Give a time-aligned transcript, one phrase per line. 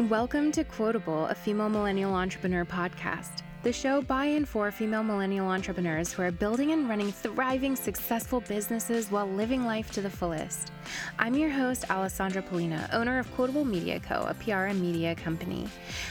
[0.00, 3.40] Welcome to Quotable, a female millennial entrepreneur podcast.
[3.62, 8.42] The show by and for female millennial entrepreneurs who are building and running thriving, successful
[8.42, 10.70] businesses while living life to the fullest.
[11.18, 15.66] I'm your host, Alessandra Polina, owner of Quotable Media Co., a PR and media company.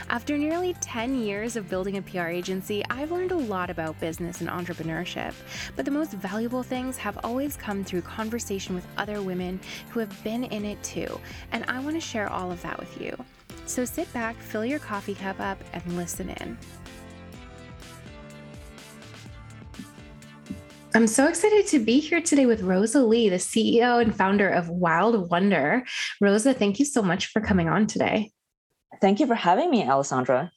[0.09, 4.41] After nearly 10 years of building a PR agency, I've learned a lot about business
[4.41, 5.35] and entrepreneurship.
[5.75, 9.59] But the most valuable things have always come through conversation with other women
[9.91, 11.21] who have been in it too.
[11.51, 13.15] And I want to share all of that with you.
[13.65, 16.57] So sit back, fill your coffee cup up, and listen in.
[20.93, 24.69] I'm so excited to be here today with Rosa Li, the CEO and founder of
[24.69, 25.83] Wild Wonder.
[26.21, 28.31] Rosa, thank you so much for coming on today.
[29.01, 30.53] Thank you for having me, Alessandra.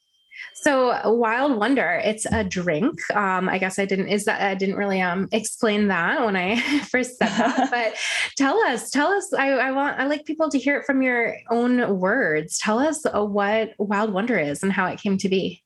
[0.55, 2.99] So Wild Wonder, it's a drink.
[3.15, 6.59] Um, I guess I didn't is that I didn't really um explain that when I
[6.91, 7.69] first said that.
[7.71, 7.93] but
[8.37, 9.33] tell us, tell us.
[9.33, 12.59] I, I want I like people to hear it from your own words.
[12.59, 15.63] Tell us uh, what Wild Wonder is and how it came to be.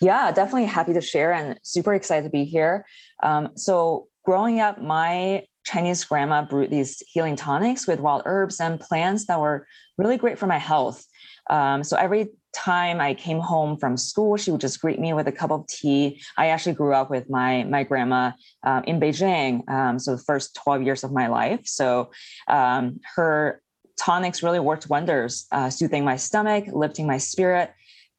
[0.00, 2.84] Yeah, definitely happy to share and super excited to be here.
[3.22, 8.78] Um, so growing up, my Chinese grandma brewed these healing tonics with wild herbs and
[8.78, 9.66] plants that were
[9.98, 11.04] really great for my health.
[11.48, 15.28] Um, so every time I came home from school, she would just greet me with
[15.28, 16.20] a cup of tea.
[16.36, 18.32] I actually grew up with my my grandma
[18.64, 21.62] uh, in Beijing, um, so the first twelve years of my life.
[21.64, 22.10] So
[22.48, 23.60] um, her
[23.98, 27.72] tonics really worked wonders, uh, soothing my stomach, lifting my spirit,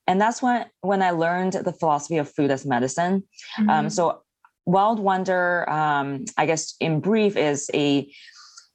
[0.05, 3.23] and that's when when I learned the philosophy of food as medicine.
[3.57, 3.89] Um, mm-hmm.
[3.89, 4.21] so
[4.65, 8.11] Wild Wonder, um, I guess in brief, is a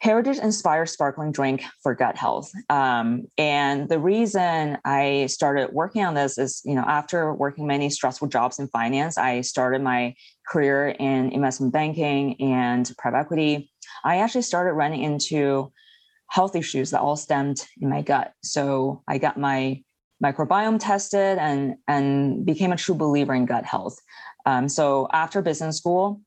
[0.03, 2.50] heritage inspired sparkling drink for gut health.
[2.69, 7.89] Um, and the reason I started working on this is, you know, after working many
[7.89, 10.17] stressful jobs in finance, I started my
[10.48, 13.70] career in investment banking and private equity.
[14.05, 15.70] I actually started running into
[16.28, 18.33] health issues that all stemmed in my gut.
[18.42, 19.84] So I got my
[20.23, 23.97] microbiome tested and and became a true believer in gut health.
[24.47, 26.20] Um, so after business school,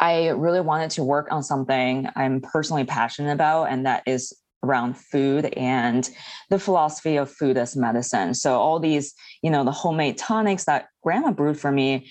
[0.00, 4.32] I really wanted to work on something I'm personally passionate about, and that is
[4.64, 6.08] around food and
[6.50, 8.34] the philosophy of food as medicine.
[8.34, 12.10] So all these, you know, the homemade tonics that grandma brewed for me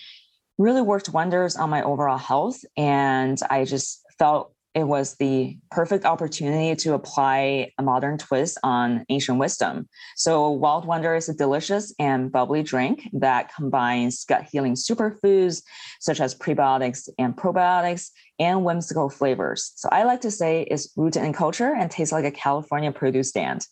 [0.58, 2.60] really worked wonders on my overall health.
[2.78, 9.06] And I just felt it was the perfect opportunity to apply a modern twist on
[9.10, 9.88] ancient wisdom.
[10.16, 15.62] So, Wild Wonder is a delicious and bubbly drink that combines gut healing superfoods
[16.00, 19.74] such as prebiotics and probiotics and whimsical flavors.
[19.76, 23.30] So, I like to say it's rooted in culture and tastes like a California produce
[23.30, 23.68] stand.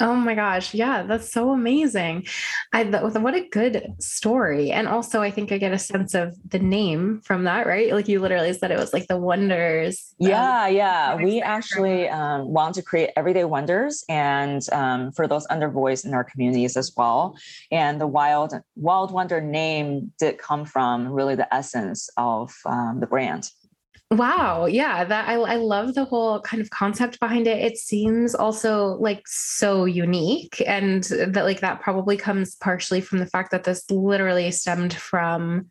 [0.00, 0.74] Oh my gosh.
[0.74, 2.26] Yeah, that's so amazing.
[2.72, 4.72] I what a good story.
[4.72, 7.92] And also I think I get a sense of the name from that, right?
[7.92, 10.14] Like you literally said it was like the wonders.
[10.18, 11.14] Yeah, um, yeah.
[11.14, 16.24] We actually um, want to create everyday wonders and um, for those undervoiced in our
[16.24, 17.36] communities as well.
[17.70, 23.06] And the wild wild wonder name did come from really the essence of um, the
[23.06, 23.50] brand.
[24.16, 24.66] Wow.
[24.66, 25.04] Yeah.
[25.04, 27.58] That I, I love the whole kind of concept behind it.
[27.58, 30.62] It seems also like so unique.
[30.66, 35.68] And that like that probably comes partially from the fact that this literally stemmed from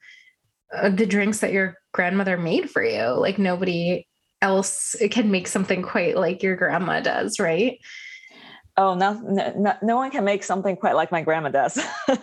[0.75, 3.03] uh, the drinks that your grandmother made for you.
[3.03, 4.07] Like nobody
[4.41, 7.79] else can make something quite like your grandma does, right?
[8.75, 11.79] Oh, no, no, no one can make something quite like my grandma does.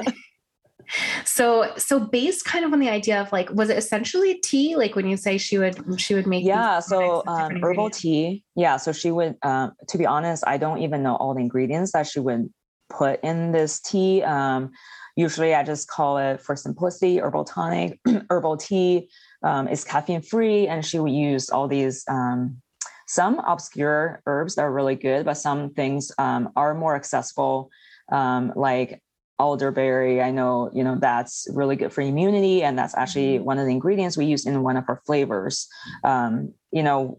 [1.30, 4.76] so so based kind of on the idea of like was it essentially tea?
[4.76, 8.76] Like when you say she would she would make yeah so um, herbal tea yeah
[8.76, 12.06] so she would um, to be honest i don't even know all the ingredients that
[12.06, 12.52] she would
[12.88, 14.22] put in this tea.
[14.22, 14.70] Um,
[15.16, 19.08] usually i just call it for simplicity herbal tonic herbal tea
[19.42, 22.60] um, is caffeine free and she would use all these um,
[23.06, 27.70] some obscure herbs that are really good but some things um, are more accessible
[28.10, 29.00] um, like
[29.40, 30.20] elderberry.
[30.20, 33.44] I know you know that's really good for immunity and that's actually mm-hmm.
[33.44, 35.66] one of the ingredients we use in one of our flavors.
[36.04, 37.18] Um, you know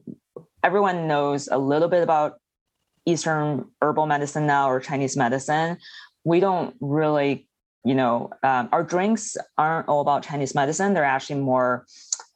[0.64, 2.36] everyone knows a little bit about
[3.06, 5.78] eastern herbal medicine now or chinese medicine.
[6.24, 7.50] We don't really
[7.84, 10.94] you know um, our drinks aren't all about chinese medicine.
[10.94, 11.88] They're actually more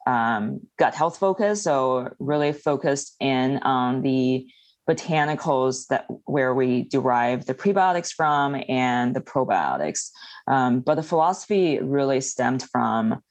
[0.06, 4.46] um, gut health focused so really focused in on the
[4.88, 10.10] botanicals that where we derive the prebiotics from and the probiotics.
[10.46, 13.22] Um, but the philosophy really stemmed from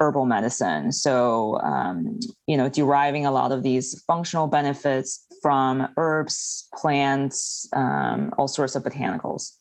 [0.00, 0.90] herbal medicine.
[0.90, 8.32] So, um, you know, deriving a lot of these functional benefits from herbs, plants, um,
[8.36, 9.52] all sorts of botanicals.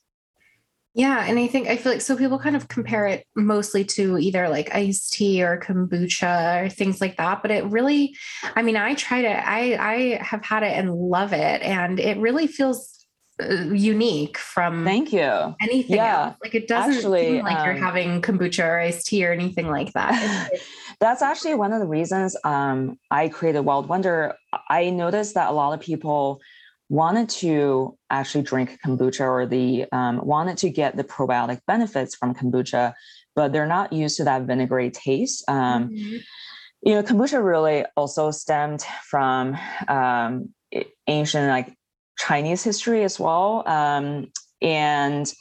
[0.94, 1.26] Yeah.
[1.26, 4.50] And I think I feel like so people kind of compare it mostly to either
[4.50, 7.42] like iced tea or kombucha or things like that.
[7.42, 8.16] But it really,
[8.56, 11.62] I mean, I tried it, I I have had it and love it.
[11.62, 13.02] And it really feels
[13.42, 16.26] uh, unique from thank you anything yeah.
[16.26, 16.36] else.
[16.44, 19.68] Like it doesn't actually, seem like um, you're having kombucha or iced tea or anything
[19.68, 20.52] like that.
[21.00, 24.36] That's actually one of the reasons um, I created Wild Wonder.
[24.70, 26.42] I noticed that a lot of people
[26.92, 32.36] wanted to actually drink kombucha or the um, wanted to get the probiotic benefits from
[32.36, 32.94] kombucha,
[33.34, 35.50] but they're not used to that vinegary taste.
[35.50, 36.18] Um, mm-hmm.
[36.82, 39.58] You know, kombucha really also stemmed from
[39.88, 40.50] um,
[41.08, 41.74] ancient like
[42.20, 44.30] Chinese history as well, um,
[44.62, 45.32] and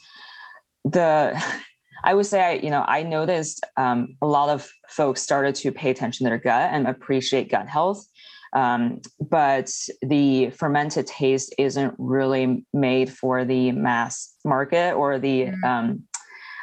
[0.85, 1.37] the
[2.05, 5.71] I would say I you know I noticed um, a lot of folks started to
[5.73, 8.05] pay attention to their gut and appreciate gut health
[8.53, 9.71] um, but
[10.01, 15.63] the fermented taste isn't really made for the mass market or the, mm-hmm.
[15.63, 16.03] um,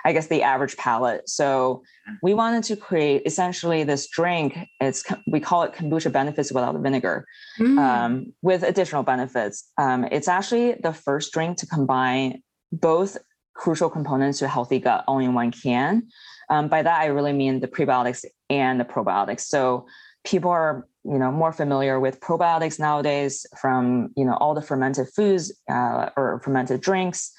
[0.05, 1.29] I guess, the average palate.
[1.29, 1.83] So
[2.23, 4.59] we wanted to create essentially this drink.
[4.81, 7.27] It's we call it kombucha benefits without the vinegar,
[7.59, 7.79] mm.
[7.79, 9.71] um, with additional benefits.
[9.79, 12.43] Um, it's actually the first drink to combine
[12.73, 13.19] both
[13.55, 16.07] crucial components to a healthy gut all in one can.
[16.49, 19.41] Um, by that, I really mean the prebiotics and the probiotics.
[19.41, 19.87] So
[20.25, 25.09] people are you know more familiar with probiotics nowadays from you know all the fermented
[25.15, 27.33] foods uh, or fermented drinks.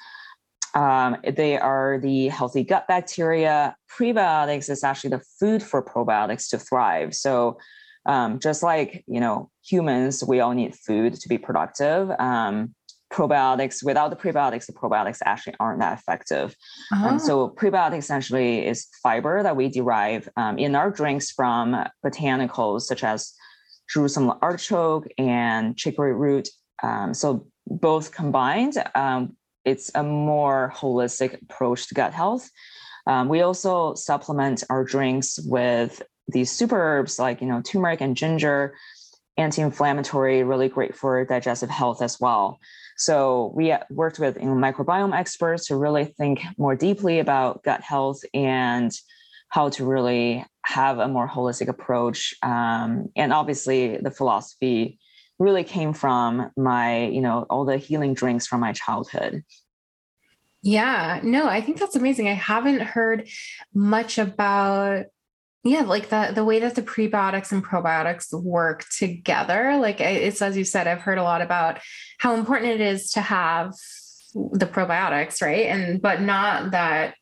[0.75, 3.75] Um, they are the healthy gut bacteria.
[3.91, 7.15] Prebiotics is actually the food for probiotics to thrive.
[7.15, 7.57] So
[8.05, 12.11] um, just like you know humans we all need food to be productive.
[12.19, 12.73] Um,
[13.11, 16.55] probiotics without the prebiotics the probiotics actually aren't that effective.
[16.91, 17.17] Uh-huh.
[17.17, 23.03] so prebiotics essentially is fiber that we derive um, in our drinks from botanicals such
[23.03, 23.33] as
[23.89, 26.49] jerusalem artichoke and chicory root.
[26.83, 29.35] Um, so both combined um,
[29.65, 32.49] it's a more holistic approach to gut health.
[33.07, 38.15] Um, we also supplement our drinks with these super herbs like you know turmeric and
[38.15, 38.75] ginger
[39.37, 42.59] anti-inflammatory really great for digestive health as well
[42.99, 48.91] so we worked with microbiome experts to really think more deeply about gut health and
[49.47, 52.35] how to really have a more holistic approach.
[52.43, 54.99] Um, and obviously, the philosophy
[55.39, 59.43] really came from my, you know, all the healing drinks from my childhood.
[60.61, 62.27] Yeah, no, I think that's amazing.
[62.27, 63.29] I haven't heard
[63.73, 65.05] much about
[65.63, 70.55] yeah like the the way that the prebiotics and probiotics work together like it's as
[70.55, 71.79] you said i've heard a lot about
[72.19, 73.73] how important it is to have
[74.33, 75.67] the probiotics right?
[75.67, 77.15] And but not that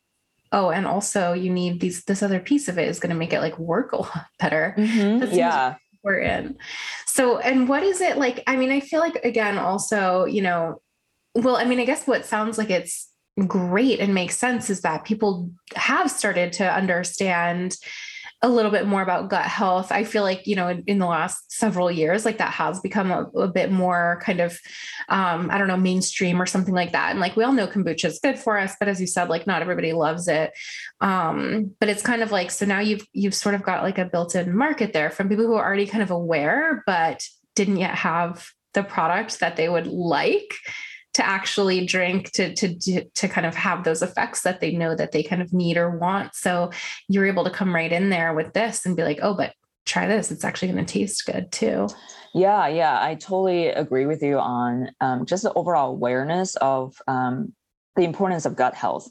[0.52, 3.32] oh and also you need these this other piece of it is going to make
[3.32, 4.74] it like work a lot better.
[4.78, 5.34] Mm-hmm.
[5.34, 5.76] yeah.
[6.04, 6.56] we're in
[7.06, 10.80] so and what is it like i mean i feel like again also you know
[11.34, 13.10] well i mean i guess what sounds like it's
[13.46, 17.76] great and makes sense is that people have started to understand
[18.40, 19.90] a little bit more about gut health.
[19.90, 23.10] I feel like, you know, in, in the last several years, like that has become
[23.10, 24.58] a, a bit more kind of,
[25.08, 27.10] um, I don't know, mainstream or something like that.
[27.10, 29.48] And like we all know kombucha is good for us, but as you said, like
[29.48, 30.52] not everybody loves it.
[31.00, 34.04] Um, but it's kind of like, so now you've, you've sort of got like a
[34.04, 37.26] built in market there from people who are already kind of aware, but
[37.56, 40.54] didn't yet have the product that they would like
[41.14, 45.12] to actually drink to to to kind of have those effects that they know that
[45.12, 46.34] they kind of need or want.
[46.34, 46.70] So
[47.08, 49.54] you're able to come right in there with this and be like oh but
[49.86, 50.30] try this.
[50.30, 51.88] It's actually going to taste good too.
[52.34, 57.54] Yeah yeah i totally agree with you on um, just the overall awareness of um,
[57.96, 59.08] the importance of gut health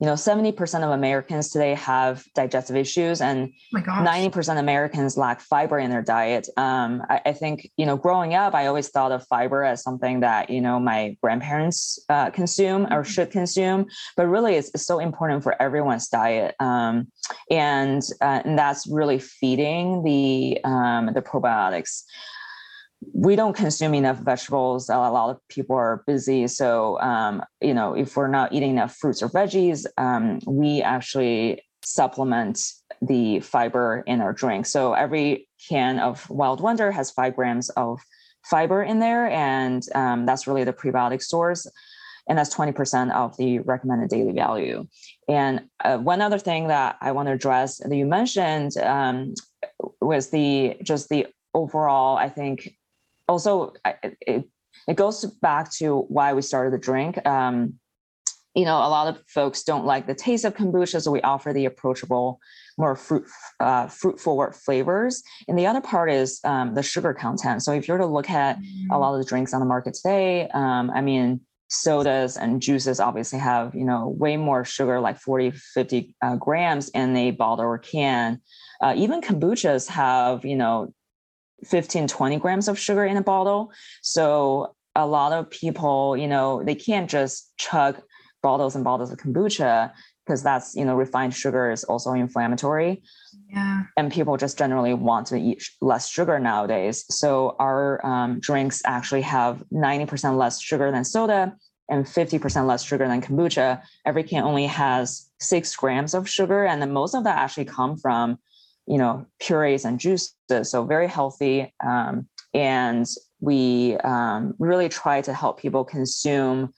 [0.00, 5.40] you know 70% of americans today have digestive issues and oh 90% of americans lack
[5.40, 6.48] fiber in their diet.
[6.56, 10.20] Um, I, I, think you know growing up i always thought of fiber as something
[10.20, 13.02] that you know my grandparents uh, consume or mm-hmm.
[13.02, 16.54] should consume but really it's, it's so important for everyone's diet.
[16.60, 17.08] Um,
[17.50, 22.04] and, uh, and that's really feeding the um, the probiotics
[23.12, 24.88] we don't consume enough vegetables.
[24.88, 26.46] A lot of people are busy.
[26.46, 31.62] So, um, you know, if we're not eating enough fruits or veggies, um, we actually
[31.82, 32.60] supplement
[33.00, 34.66] the fiber in our drink.
[34.66, 38.00] So every can of Wild Wonder has five grams of
[38.44, 39.30] fiber in there.
[39.30, 41.66] And um, that's really the prebiotic source.
[42.28, 44.86] And that's 20% of the recommended daily value.
[45.28, 49.34] And uh, one other thing that I want to address that you mentioned um,
[50.00, 52.76] was the just the overall, I think,
[53.30, 54.44] also it,
[54.88, 57.24] it goes back to why we started the drink.
[57.26, 57.74] Um,
[58.54, 61.52] you know, a lot of folks don't like the taste of kombucha, so we offer
[61.52, 62.40] the approachable,
[62.76, 63.24] more fruit
[63.60, 65.22] uh, fruit forward flavors.
[65.46, 67.62] And the other part is um, the sugar content.
[67.62, 68.58] So if you were to look at
[68.90, 72.98] a lot of the drinks on the market today, um, I mean, sodas and juices
[72.98, 77.64] obviously have you know way more sugar, like 40, 50 uh, grams in a bottle
[77.64, 78.40] or can.
[78.80, 80.92] Uh, even kombuchas have you know
[81.64, 83.72] 15 20 grams of sugar in a bottle.
[84.02, 88.00] So a lot of people, you know, they can't just chug
[88.42, 89.92] bottles and bottles of kombucha
[90.24, 93.02] because that's you know refined sugar is also inflammatory.
[93.48, 93.82] Yeah.
[93.96, 97.04] And people just generally want to eat less sugar nowadays.
[97.08, 101.56] So our um, drinks actually have 90% less sugar than soda
[101.88, 103.82] and 50% less sugar than kombucha.
[104.06, 107.96] Every can only has six grams of sugar and then most of that actually come
[107.96, 108.38] from
[108.90, 113.06] you know purees and juices so very healthy um, and
[113.40, 116.72] we um, really try to help people consume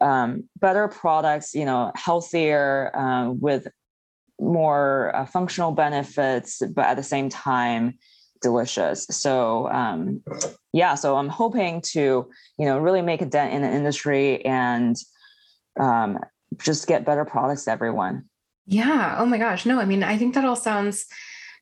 [0.00, 3.68] um, better products, you know, healthier uh, with
[4.40, 7.98] more uh, functional benefits, but at the same time,
[8.40, 9.04] delicious.
[9.10, 10.22] So um,
[10.72, 14.96] yeah, so I'm hoping to, you know, really make a dent in the industry and
[15.78, 16.18] um,
[16.58, 18.24] just get better products to everyone.
[18.66, 19.16] Yeah.
[19.18, 19.66] Oh my gosh.
[19.66, 21.04] No, I mean, I think that all sounds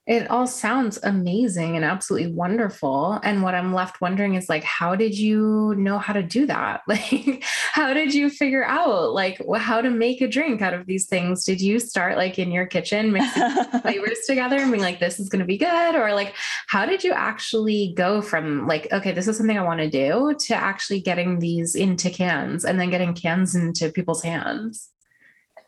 [0.08, 3.20] it all sounds amazing and absolutely wonderful.
[3.22, 6.80] And what I'm left wondering is like, how did you know how to do that?
[6.88, 11.06] Like, how did you figure out like how to make a drink out of these
[11.06, 11.44] things?
[11.44, 15.28] Did you start like in your kitchen mixing flavors together and being like, this is
[15.28, 15.94] going to be good?
[15.94, 16.34] Or like,
[16.68, 20.34] how did you actually go from like, okay, this is something I want to do
[20.46, 24.88] to actually getting these into cans and then getting cans into people's hands?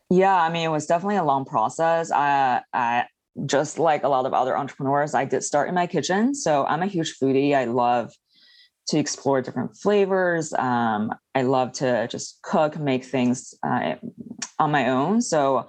[0.09, 2.11] Yeah, I mean, it was definitely a long process.
[2.11, 3.04] I, I
[3.47, 6.35] just like a lot of other entrepreneurs, I did start in my kitchen.
[6.35, 7.55] So I'm a huge foodie.
[7.55, 8.13] I love
[8.89, 10.53] to explore different flavors.
[10.53, 13.95] Um, I love to just cook, make things uh,
[14.59, 15.21] on my own.
[15.21, 15.67] So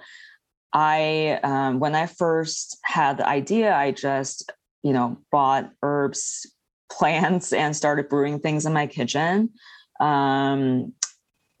[0.72, 4.50] I, um, when I first had the idea, I just,
[4.82, 6.46] you know, bought herbs,
[6.90, 9.50] plants, and started brewing things in my kitchen.
[10.00, 10.94] Um,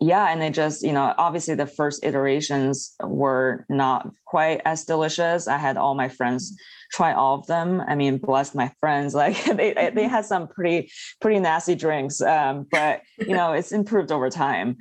[0.02, 5.46] yeah and it just you know obviously the first iterations were not quite as delicious.
[5.46, 6.56] I had all my friends
[6.90, 7.80] try all of them.
[7.86, 9.14] I mean bless my friends.
[9.22, 10.08] Like they they mm-hmm.
[10.08, 10.90] had some pretty
[11.20, 14.76] pretty nasty drinks um, but you know it's improved over time.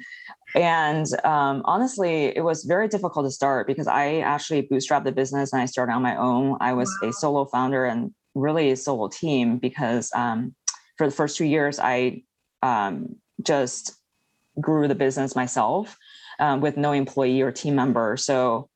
[0.56, 5.54] And um, honestly it was very difficult to start because i actually bootstrapped the business
[5.54, 6.58] and i started on my own.
[6.60, 7.10] I was wow.
[7.10, 10.56] a solo founder and really a solo team because um,
[10.98, 12.24] for the first two years i
[12.64, 14.01] um, just
[14.60, 15.98] grew the business myself
[16.40, 18.18] um, with no employee or team member.
[18.18, 18.70] So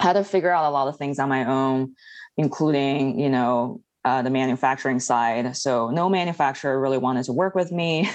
[0.00, 1.94] I had to figure out a lot of things on my own,
[2.36, 5.56] including, you know, uh, the manufacturing side.
[5.56, 8.10] So no manufacturer really wanted to work with me.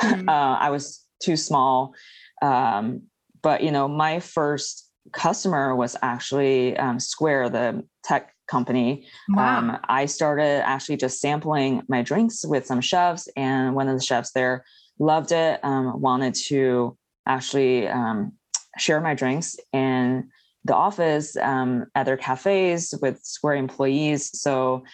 [0.00, 0.28] Mm-hmm.
[0.28, 1.94] uh, I was too small.
[2.42, 3.02] Um,
[3.42, 9.06] but you know, my first customer was actually um, Square, the tech company.
[9.28, 9.58] Wow.
[9.58, 14.02] Um, I started actually just sampling my drinks with some chefs, and one of the
[14.02, 14.64] chefs there
[14.98, 15.60] loved it.
[15.62, 18.32] Um, wanted to actually um,
[18.78, 20.28] share my drinks in
[20.64, 24.38] the office um, at their cafes with Square employees.
[24.40, 24.84] So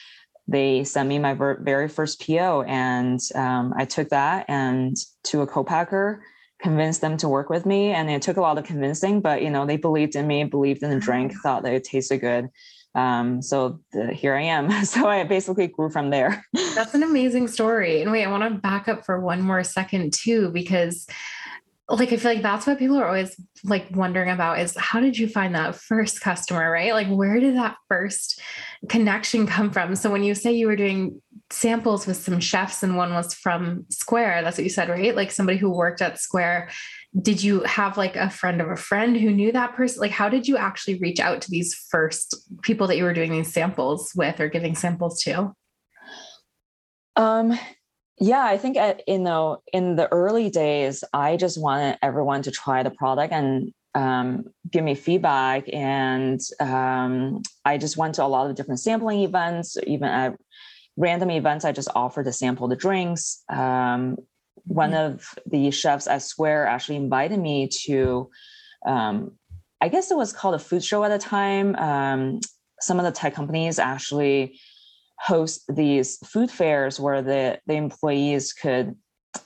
[0.49, 5.43] they sent me my ver- very first PO, and um, I took that and to
[5.43, 6.23] a co-packer,
[6.61, 9.21] convinced them to work with me, and it took a lot of convincing.
[9.21, 12.19] But you know, they believed in me, believed in the drink, thought that it tasted
[12.19, 12.51] good.
[12.95, 14.71] Um, so the, here I am.
[14.85, 16.45] So I basically grew from there.
[16.75, 18.03] That's an amazing story.
[18.03, 21.07] And wait, I want to back up for one more second too, because
[21.89, 25.19] like I feel like that's what people are always like wondering about is how did
[25.19, 26.93] you find that first customer, right?
[26.93, 28.41] Like where did that first
[28.89, 29.95] connection come from?
[29.97, 31.21] So when you say you were doing
[31.51, 35.15] samples with some chefs and one was from Square, that's what you said, right?
[35.15, 36.71] Like somebody who worked at Square
[37.21, 40.01] did you have like a friend of a friend who knew that person?
[40.01, 43.33] Like how did you actually reach out to these first people that you were doing
[43.33, 45.53] these samples with or giving samples to?
[47.17, 47.59] Um
[48.19, 52.51] yeah i think at, you know in the early days i just wanted everyone to
[52.51, 55.65] try the product and um, give me feedback.
[55.73, 60.35] And um, i just went to a lot of different sampling events even at
[60.97, 63.43] random events i just offered to sample the drinks.
[63.49, 64.17] Um,
[64.65, 68.31] one of the chefs at Square actually invited me to,
[68.87, 69.33] um,
[69.81, 71.75] I guess it was called a food show at the time.
[71.77, 72.41] Um,
[72.81, 74.59] some of the tech companies actually
[75.19, 78.97] host these food fairs where the, the employees could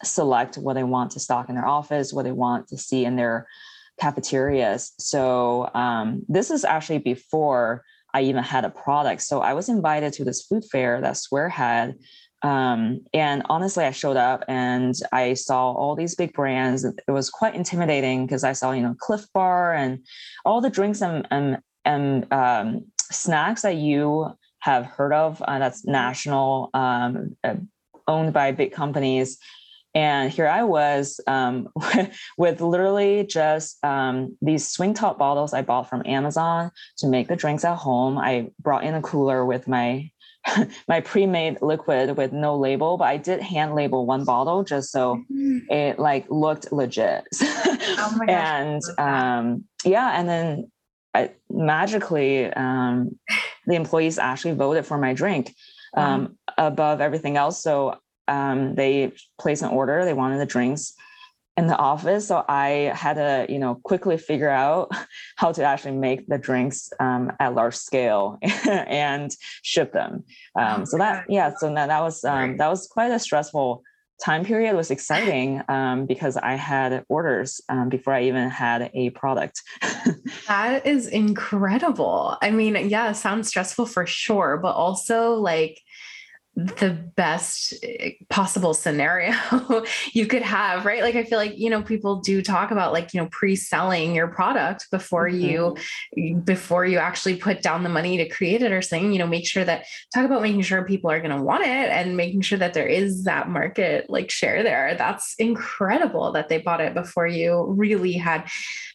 [0.02, 3.16] select what they want to stock in their office, what they want to see in
[3.16, 3.46] their
[4.00, 4.92] cafeterias.
[4.98, 7.82] So um, this is actually before
[8.12, 9.22] I even had a product.
[9.22, 11.96] So I was invited to this food fair that Square had
[12.46, 16.84] um, and honestly, I showed up and I saw all these big brands.
[16.84, 20.06] It was quite intimidating because I saw, you know, Clif Bar and
[20.44, 24.28] all the drinks and, and, and um, snacks that you
[24.60, 25.42] have heard of.
[25.42, 27.56] Uh, that's national, um, uh,
[28.06, 29.38] owned by big companies.
[29.96, 31.68] And here I was um,
[32.38, 37.34] with literally just um, these swing top bottles I bought from Amazon to make the
[37.34, 38.18] drinks at home.
[38.18, 40.12] I brought in a cooler with my
[40.88, 45.16] my pre-made liquid with no label, but I did hand label one bottle just so
[45.30, 45.58] mm-hmm.
[45.70, 47.24] it like looked legit.
[47.42, 50.70] oh and um, yeah, and then
[51.14, 53.18] I, magically um,
[53.66, 55.54] the employees actually voted for my drink
[55.96, 57.62] um, above everything else.
[57.62, 57.98] So
[58.28, 60.04] um, they placed an order.
[60.04, 60.94] They wanted the drinks
[61.56, 62.28] in the office.
[62.28, 64.90] So I had to, you know, quickly figure out
[65.36, 70.24] how to actually make the drinks um, at large scale and ship them.
[70.58, 73.82] Um, so that, yeah, so that, that was um, that was quite a stressful
[74.22, 74.70] time period.
[74.70, 79.62] It was exciting um, because I had orders um, before I even had a product.
[80.48, 82.36] that is incredible.
[82.40, 85.80] I mean, yeah, sounds stressful for sure, but also like
[86.56, 89.34] the best eh, possible scenario
[90.14, 91.02] you could have, right?
[91.02, 94.28] Like, I feel like, you know, people do talk about like, you know, pre-selling your
[94.28, 96.24] product before mm-hmm.
[96.24, 99.26] you, before you actually put down the money to create it or saying, you know,
[99.26, 99.84] make sure that
[100.14, 102.86] talk about making sure people are going to want it and making sure that there
[102.86, 104.94] is that market like share there.
[104.96, 108.48] That's incredible that they bought it before you really had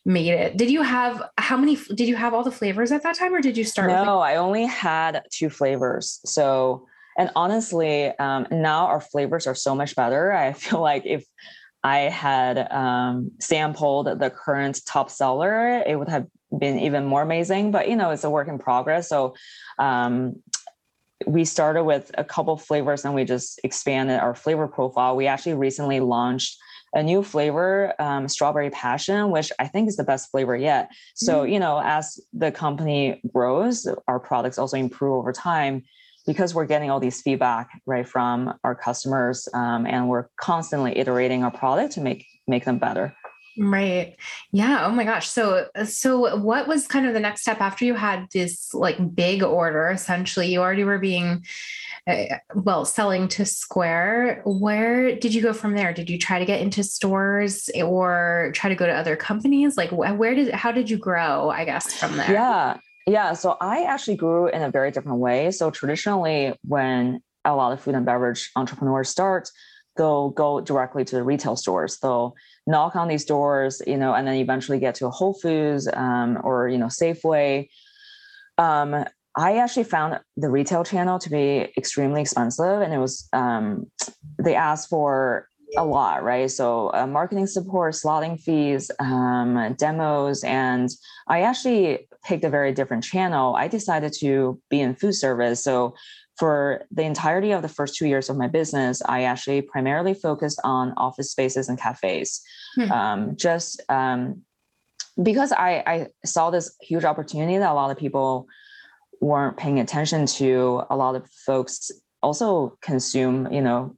[0.03, 0.58] made it.
[0.58, 3.41] Did you have, how many, did you have all the flavors at that time or
[3.41, 3.91] did you start?
[3.91, 6.22] No, with- I only had two flavors.
[6.25, 6.88] So,
[7.18, 10.32] and honestly, um, now our flavors are so much better.
[10.32, 11.25] I feel like if
[11.84, 16.27] I had um, sampled the current top seller, it would have
[16.58, 17.72] been even more amazing.
[17.72, 19.10] But you know, it's a work in progress.
[19.10, 19.36] So
[19.80, 20.36] um,
[21.25, 25.15] we started with a couple flavors and we just expanded our flavor profile.
[25.15, 26.58] We actually recently launched
[26.94, 30.91] a new flavor, um, strawberry passion, which I think is the best flavor yet.
[31.15, 31.53] So, mm-hmm.
[31.53, 35.84] you know, as the company grows, our products also improve over time
[36.25, 41.44] because we're getting all these feedback right from our customers um, and we're constantly iterating
[41.44, 43.16] our product to make make them better.
[43.58, 44.16] Right.
[44.51, 44.86] Yeah.
[44.86, 45.28] Oh my gosh.
[45.28, 49.44] So so what was kind of the next step after you had this like big
[49.44, 49.90] order?
[49.90, 51.46] Essentially you already were being
[52.08, 54.42] uh, well selling to square.
[54.46, 55.94] Where did you go from there?
[55.94, 59.75] Did you try to get into stores or try to go to other companies?
[59.75, 62.32] Like where did how did you grow i guess from there?
[62.32, 65.51] Yeah yeah, so I actually grew in a very different way.
[65.51, 69.50] So traditionally, when a lot of food and beverage entrepreneurs start,
[69.98, 71.98] they'll go directly to the retail stores.
[72.00, 72.35] They'll
[72.68, 76.40] knock on these doors, you know, and then eventually get to a Whole Foods um,
[76.44, 77.68] or you know Safeway.
[78.57, 83.90] Um, I actually found the retail channel to be extremely expensive, and it was um,
[84.37, 86.51] they asked for a lot, right?
[86.51, 90.90] So uh, marketing support, slotting fees, um, demos, and
[91.27, 93.55] I actually picked a very different channel.
[93.55, 95.64] I decided to be in food service.
[95.64, 95.96] So
[96.38, 100.60] for the entirety of the first two years of my business, I actually primarily focused
[100.64, 102.42] on office spaces and cafes.
[102.75, 102.92] Hmm.
[102.92, 104.42] Um, just um,
[105.22, 108.48] because I, I saw this huge opportunity that a lot of people
[109.20, 110.84] weren't paying attention to.
[110.90, 111.92] A lot of folks
[112.24, 113.96] also consume, you know,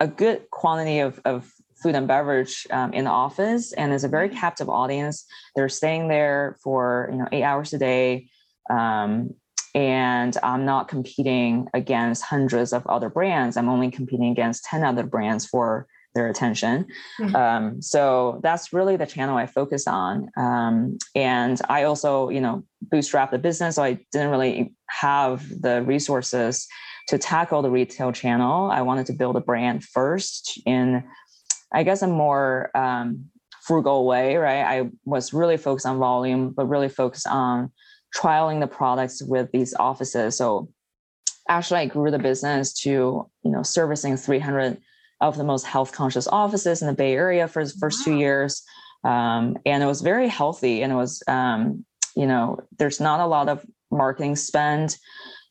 [0.00, 1.50] a good quantity of, of
[1.84, 4.38] food and beverage um, in the office and it's a very mm-hmm.
[4.38, 5.26] captive audience.
[5.54, 8.28] They're staying there for you know eight hours a day
[8.70, 9.34] um,
[9.74, 13.58] and i'm not competing against hundreds of other brands.
[13.58, 16.86] I'm only competing against 10 other brands for their attention.
[17.20, 17.36] Mm-hmm.
[17.36, 20.30] um, so that's really the channel i focus on.
[20.38, 25.82] Um, and i also you know bootstrap the business so i didn't really have the
[25.82, 26.66] resources
[27.08, 31.04] to tackle the retail channel, I wanted to build a brand first in,
[31.74, 33.26] I guess, a more um,
[33.62, 34.62] frugal way, right?
[34.62, 37.72] I was really focused on volume, but really focused on
[38.16, 40.36] trialing the products with these offices.
[40.36, 40.68] So
[41.48, 42.90] actually, I grew the business to,
[43.42, 44.78] you know, servicing 300
[45.20, 48.04] of the most health conscious offices in the Bay Area for the first wow.
[48.04, 48.62] two years.
[49.04, 51.84] Um, and it was very healthy and it was, um,
[52.16, 54.96] you know, there's not a lot of marketing spend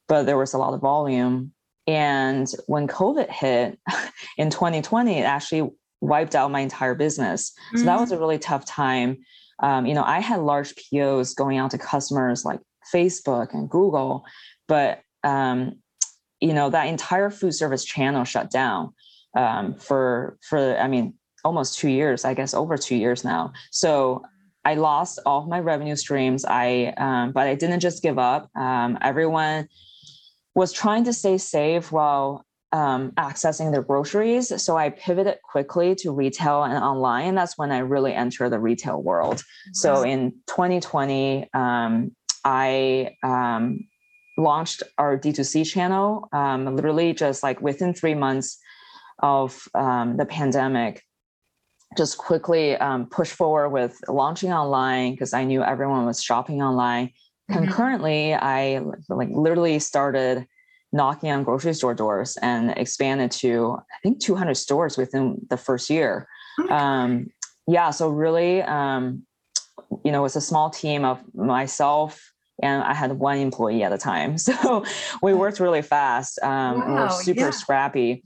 [0.07, 1.51] but there was a lot of volume.
[1.87, 3.79] And when COVID hit
[4.37, 5.71] in 2020, it actually
[6.03, 7.53] wiped out my entire business.
[7.71, 7.85] So mm-hmm.
[7.85, 9.17] that was a really tough time.
[9.61, 12.59] Um, you know, I had large POs going out to customers like
[12.93, 14.25] Facebook and Google,
[14.67, 15.79] but um,
[16.41, 18.93] you know that entire food service channel shut down
[19.35, 21.13] um, for for I mean
[21.45, 23.53] almost two years, I guess over two years now.
[23.71, 24.23] So
[24.65, 26.43] I lost all of my revenue streams.
[26.45, 28.49] I um, but I didn't just give up.
[28.57, 29.69] Um, everyone
[30.55, 34.61] was trying to stay safe while um, accessing their groceries.
[34.61, 37.35] So I pivoted quickly to retail and online.
[37.35, 39.43] That's when I really entered the retail world.
[39.73, 42.11] So in 2020, um,
[42.43, 43.87] I um,
[44.37, 48.57] launched our D2C channel, um, literally just like within three months
[49.19, 51.03] of um, the pandemic.
[51.95, 57.11] Just quickly um, push forward with launching online because I knew everyone was shopping online
[57.51, 57.65] Mm-hmm.
[57.65, 60.47] concurrently i like literally started
[60.93, 65.89] knocking on grocery store doors and expanded to I think 200 stores within the first
[65.89, 66.27] year.
[66.59, 67.27] Oh um,
[67.67, 69.23] yeah, so really, um,
[70.03, 73.97] you know, it's a small team of myself and I had one employee at a
[73.97, 74.37] time.
[74.43, 74.85] So
[75.21, 76.39] we worked really fast.
[76.41, 77.49] Um, wow, we were super yeah.
[77.49, 78.23] scrappy.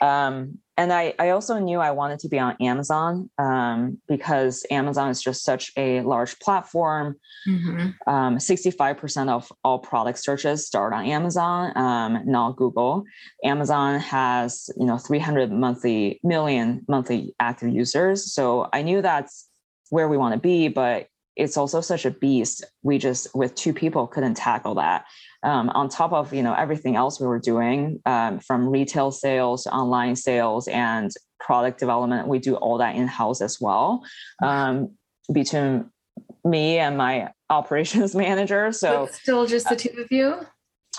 [0.00, 5.10] Um, and I, I also knew I wanted to be on Amazon um, because Amazon
[5.10, 7.16] is just such a large platform.
[7.46, 8.10] Mm-hmm.
[8.10, 13.04] Um, 65% of all product searches start on Amazon, um, not Google.
[13.44, 18.32] Amazon has, you know, 300 monthly million monthly active users.
[18.32, 19.48] So I knew that's
[19.90, 22.64] where we want to be, but it's also such a beast.
[22.82, 25.06] We just with two people couldn't tackle that.
[25.42, 29.66] Um, on top of you know everything else we were doing, um, from retail sales,
[29.66, 34.04] online sales, and product development, we do all that in house as well.
[34.42, 34.92] Um,
[35.32, 35.90] between
[36.44, 40.46] me and my operations manager, so it's still just the two of you.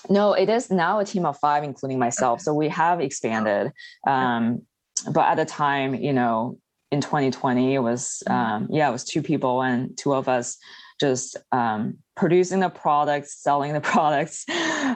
[0.09, 2.37] No, it is now a team of five, including myself.
[2.37, 2.43] Okay.
[2.43, 3.71] So we have expanded.
[4.05, 4.63] Um,
[5.11, 6.57] but at the time, you know,
[6.93, 8.33] in 2020 it was mm-hmm.
[8.33, 10.57] um, yeah it was two people and two of us
[10.99, 14.45] just um, producing the products selling the products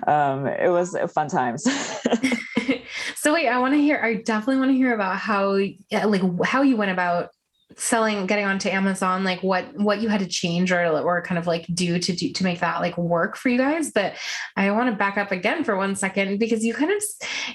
[0.06, 1.64] um, it was fun times
[3.16, 5.58] so wait i want to hear i definitely want to hear about how
[6.06, 7.30] like how you went about
[7.76, 11.46] selling getting onto amazon like what what you had to change or or kind of
[11.46, 14.14] like do to do to make that like work for you guys but
[14.56, 17.04] i want to back up again for one second because you kind of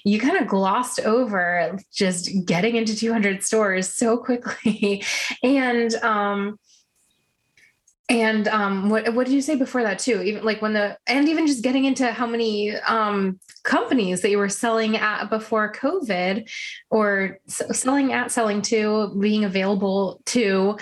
[0.04, 5.02] you kind of glossed over just getting into 200 stores so quickly
[5.42, 6.58] and um
[8.08, 10.20] and um, what what did you say before that too?
[10.22, 14.38] Even like when the and even just getting into how many um, companies that you
[14.38, 16.50] were selling at before COVID,
[16.90, 20.78] or selling at, selling to, being available to,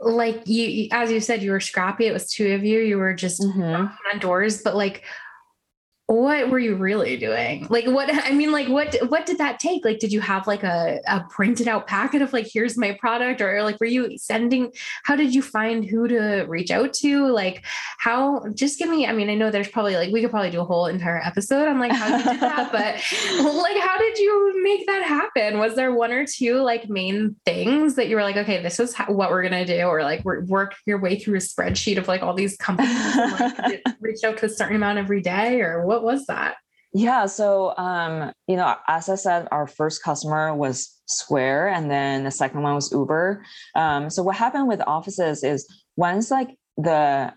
[0.00, 2.06] like you as you said, you were scrappy.
[2.06, 2.80] It was two of you.
[2.80, 3.86] You were just mm-hmm.
[4.12, 5.04] on doors, but like
[6.06, 7.66] what were you really doing?
[7.70, 9.84] Like what i mean like what what did that take?
[9.84, 13.40] Like did you have like a, a printed out packet of like here's my product?
[13.40, 14.70] Or like were you sending
[15.04, 17.28] how did you find who to reach out to?
[17.28, 17.64] Like
[17.98, 20.60] how just give me i mean i know there's probably like we could probably do
[20.60, 22.94] a whole entire episode on like how you did that but
[23.54, 25.58] like how did you make that happen?
[25.58, 28.92] Was there one or two like main things that you were like okay this is
[28.92, 32.22] how, what we're gonna do or like work your way through a spreadsheet of like
[32.22, 35.93] all these companies and, like, reach out to a certain amount every day or what
[35.94, 36.56] what was that?
[36.92, 37.26] Yeah.
[37.26, 42.30] So, um, you know, as I said, our first customer was Square, and then the
[42.30, 43.44] second one was Uber.
[43.74, 47.32] Um, so, what happened with offices is once like the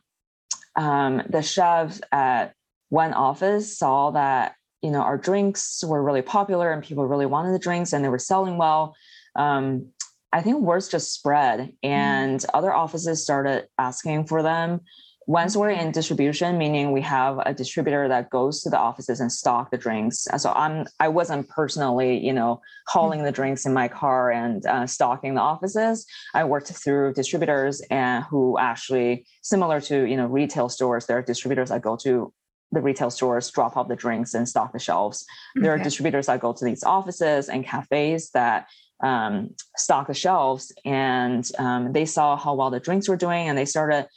[0.76, 2.54] um, the chefs at
[2.90, 7.54] one office saw that you know our drinks were really popular and people really wanted
[7.54, 8.96] the drinks and they were selling well.
[9.36, 9.88] Um,
[10.32, 11.74] I think words just spread, mm.
[11.84, 12.46] and mm.
[12.54, 14.82] other offices started asking for them
[15.28, 19.32] once we're in distribution meaning we have a distributor that goes to the offices and
[19.32, 20.26] stock the drinks.
[20.38, 24.88] So i'm i wasn't personally you know hauling the drinks in my car and uh,
[24.88, 26.06] stocking the offices.
[26.34, 31.22] I worked through distributors and who actually similar to you know retail stores there are
[31.22, 32.34] distributors that go to
[32.72, 35.26] the retail stores drop off the drinks and stock the shelves.
[35.58, 35.64] Okay.
[35.64, 38.68] there are distributors that go to these offices and cafes that
[39.04, 43.58] um, stock the shelves and um, they saw how well the drinks were doing and
[43.58, 44.08] they started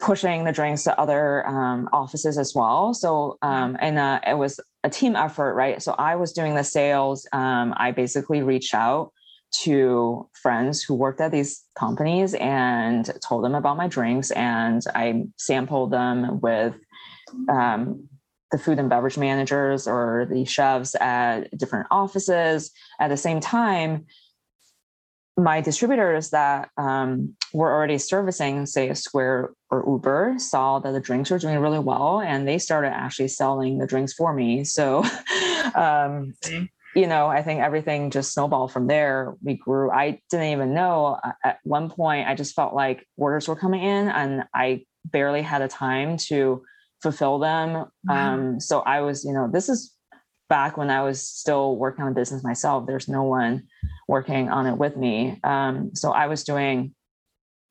[0.00, 2.94] pushing the drinks to other um, offices as well.
[2.94, 5.82] So, um, and uh, it was a team effort, right?
[5.82, 7.28] So I was doing the sales.
[7.32, 9.12] Um, I basically reached out
[9.62, 15.24] to friends who worked at these companies and told them about my drinks, and I
[15.36, 16.76] sampled them with
[17.48, 18.08] um,
[18.52, 22.70] the food and beverage managers or the chefs at different offices.
[23.00, 24.06] At the same time,
[25.42, 31.00] my distributors that um, were already servicing, say, a Square or Uber, saw that the
[31.00, 34.64] drinks were doing really well, and they started actually selling the drinks for me.
[34.64, 35.04] So,
[35.74, 36.34] um,
[36.94, 39.36] you know, I think everything just snowballed from there.
[39.42, 39.90] We grew.
[39.90, 42.28] I didn't even know uh, at one point.
[42.28, 46.62] I just felt like orders were coming in, and I barely had a time to
[47.02, 47.86] fulfill them.
[48.04, 48.34] Wow.
[48.34, 49.94] Um, so I was, you know, this is
[50.50, 52.86] back when I was still working on the business myself.
[52.86, 53.62] There's no one
[54.08, 55.38] working on it with me.
[55.44, 56.94] Um, so I was doing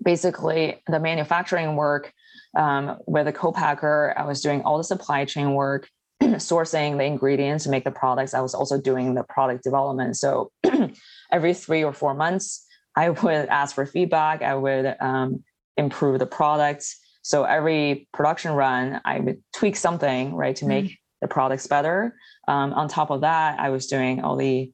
[0.03, 2.11] basically the manufacturing work
[2.57, 4.15] um, with a co-packer.
[4.17, 5.89] I was doing all the supply chain work,
[6.23, 8.33] sourcing the ingredients to make the products.
[8.33, 10.15] I was also doing the product development.
[10.15, 10.51] So
[11.31, 12.65] every three or four months,
[12.95, 14.41] I would ask for feedback.
[14.41, 15.43] I would um,
[15.77, 16.97] improve the products.
[17.23, 20.93] So every production run, I would tweak something, right, to make mm-hmm.
[21.21, 22.15] The products better.
[22.47, 24.71] Um, on top of that, I was doing all the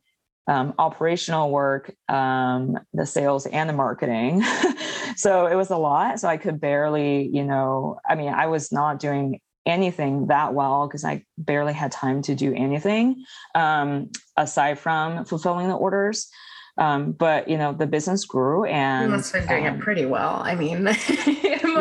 [0.47, 4.43] um, operational work, um, the sales, and the marketing.
[5.15, 6.19] so it was a lot.
[6.19, 10.87] So I could barely, you know, I mean, I was not doing anything that well
[10.87, 16.29] because I barely had time to do anything um, aside from fulfilling the orders.
[16.77, 19.81] Um, but you know, the business grew and you must have been doing um, it
[19.81, 20.41] pretty well.
[20.43, 20.83] I mean,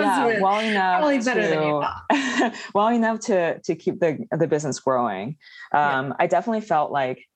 [0.01, 2.55] yeah, well enough probably better to, than you thought.
[2.75, 5.37] well enough to to keep the the business growing.
[5.73, 6.13] Um, yeah.
[6.21, 7.27] I definitely felt like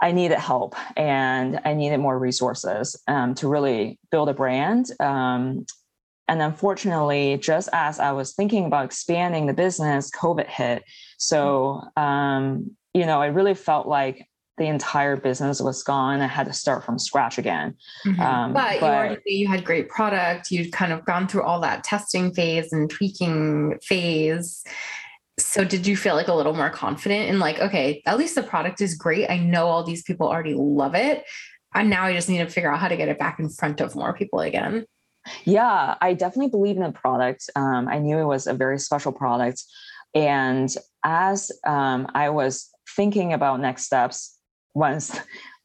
[0.00, 4.90] I needed help and I needed more resources um, to really build a brand.
[5.00, 5.66] Um,
[6.28, 10.84] and unfortunately, just as I was thinking about expanding the business, COVID hit.
[11.16, 16.20] So, um, you know, I really felt like the entire business was gone.
[16.20, 17.76] I had to start from scratch again.
[18.04, 18.20] Mm-hmm.
[18.20, 20.50] Um, but, but, you already you had great product.
[20.50, 24.64] You'd kind of gone through all that testing phase and tweaking phase.
[25.38, 28.42] So did you feel like a little more confident in like, okay, at least the
[28.42, 29.30] product is great.
[29.30, 31.24] I know all these people already love it.
[31.74, 33.80] And now I just need to figure out how to get it back in front
[33.80, 34.84] of more people again.
[35.44, 37.50] Yeah, I definitely believe in the product.
[37.54, 39.62] Um, I knew it was a very special product.
[40.14, 44.37] And as um, I was thinking about next steps,
[44.78, 45.18] once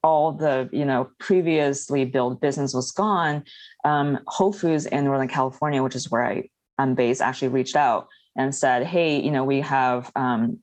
[0.04, 3.44] all the you know previously built business was gone,
[3.86, 6.50] um, Whole Foods in Northern California, which is where I
[6.80, 10.60] am based, actually reached out and said, "Hey, you know, we have um,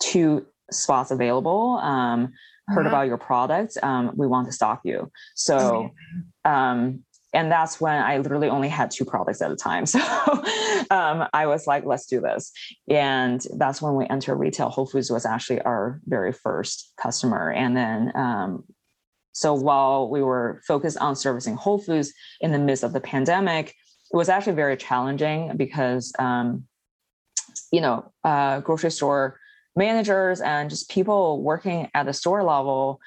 [0.00, 1.78] two spots available.
[1.82, 2.32] Um,
[2.68, 2.88] heard uh-huh.
[2.88, 3.76] about your product.
[3.82, 5.90] Um, we want to stock you." So
[6.44, 9.84] um, and that's when I literally only had two products at a time.
[9.94, 10.00] So
[10.90, 12.52] um, I was like, let's do this.
[12.88, 14.68] And that's when we entered retail.
[14.68, 17.52] Whole Foods was actually our very first customer.
[17.52, 18.64] And then, um,
[19.32, 23.70] so while we were focused on servicing Whole Foods in the midst of the pandemic,
[23.70, 26.64] it was actually very challenging because, um,
[27.72, 29.38] you know, uh, grocery store
[29.76, 33.00] managers and just people working at the store level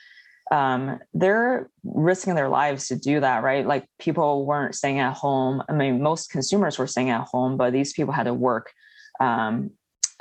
[0.52, 3.66] um, they're risking their lives to do that, right?
[3.66, 5.62] Like people weren't staying at home.
[5.68, 8.72] I mean, most consumers were staying at home, but these people had to work
[9.20, 9.72] um,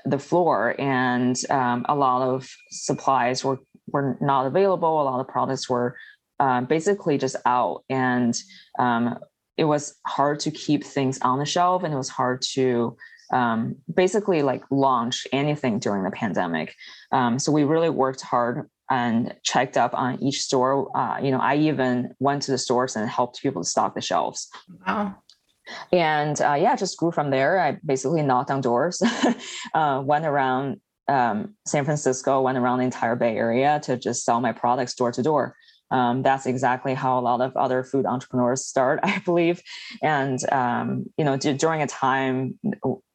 [0.05, 3.59] the floor, and um, a lot of supplies were
[3.89, 5.01] were not available.
[5.01, 5.97] A lot of products were
[6.41, 8.37] uh, basically just out, and
[8.79, 9.19] um,
[9.57, 12.97] it was hard to keep things on the shelf, and it was hard to
[13.33, 16.75] um, basically like launch anything during the pandemic.
[17.13, 20.97] Um, so we really worked hard and checked up on each store.
[20.97, 24.01] Uh, you know, I even went to the stores and helped people to stock the
[24.01, 24.49] shelves.
[24.87, 25.17] Wow.
[25.93, 27.61] And uh, yeah, just grew from there.
[27.61, 29.03] I basically knocked on doors,
[29.75, 34.41] uh, went around um, San Francisco, went around the entire Bay Area to just sell
[34.41, 35.57] my products door to door.
[35.91, 39.63] Um, that's exactly how a lot of other food entrepreneurs start, I believe.
[40.03, 42.59] And um, you know, d- during a time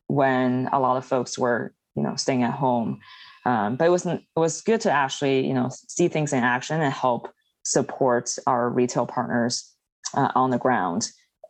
[0.07, 2.99] when a lot of folks were, you know, staying at home,
[3.45, 6.82] um, but it was it was good to actually you know see things in action
[6.82, 7.30] and help
[7.63, 9.71] support our retail partners
[10.13, 11.04] uh, on the ground.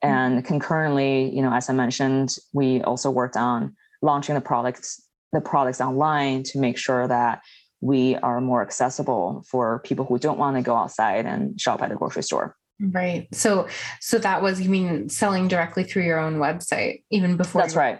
[0.03, 0.13] Mm-hmm.
[0.13, 5.01] And concurrently, you know, as I mentioned, we also worked on launching the products
[5.33, 7.41] the products online to make sure that
[7.79, 11.91] we are more accessible for people who don't want to go outside and shop at
[11.91, 12.55] a grocery store.
[12.79, 13.27] Right.
[13.31, 13.67] So
[13.99, 17.99] so that was you mean selling directly through your own website even before That's right.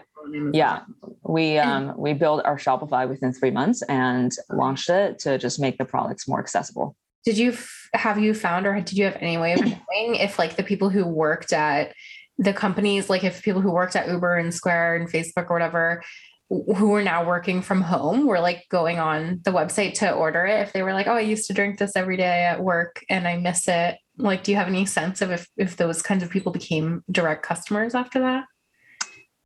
[0.52, 0.80] Yeah,
[1.24, 5.78] we um, we built our Shopify within three months and launched it to just make
[5.78, 6.96] the products more accessible.
[7.24, 10.38] Did you f- have you found or did you have any way of knowing if
[10.38, 11.94] like the people who worked at
[12.38, 16.02] the companies, like if people who worked at Uber and Square and Facebook or whatever,
[16.48, 20.60] who are now working from home were like going on the website to order it?
[20.60, 23.26] If they were like oh i used to drink this every day at work and
[23.26, 23.98] i miss it.
[24.18, 27.44] Like do you have any sense of if if those kinds of people became direct
[27.44, 28.44] customers after that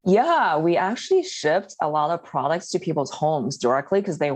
[0.07, 4.31] yeah, we actually shipped a lot of products to people's homes directly because they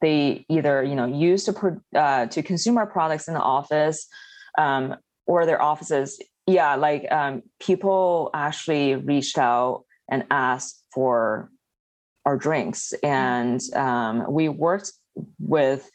[0.00, 4.06] they either you know used to uh, to consume our products in the office
[4.56, 4.94] um,
[5.26, 6.22] or their offices.
[6.46, 11.50] Yeah, like um, people actually reached out and asked for
[12.24, 14.92] our drinks, and um, we worked
[15.40, 15.90] with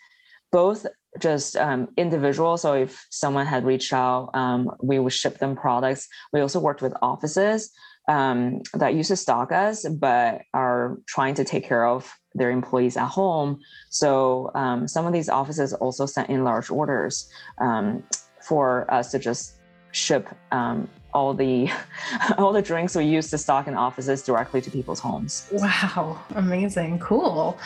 [0.52, 0.86] both
[1.20, 2.64] just um, individuals.
[2.64, 6.10] So if someone had reached out, um, we would ship them products.
[6.34, 7.72] We also worked with offices
[8.08, 12.98] um, that used to stock us, but are trying to take care of their employees
[12.98, 13.60] at home.
[13.89, 18.04] So um, some of these offices also sent in large orders um,
[18.42, 19.56] for us to just
[19.92, 21.70] ship um, all the
[22.38, 25.48] all the drinks we used to stock in offices directly to people's homes.
[25.52, 27.58] Wow, amazing, cool.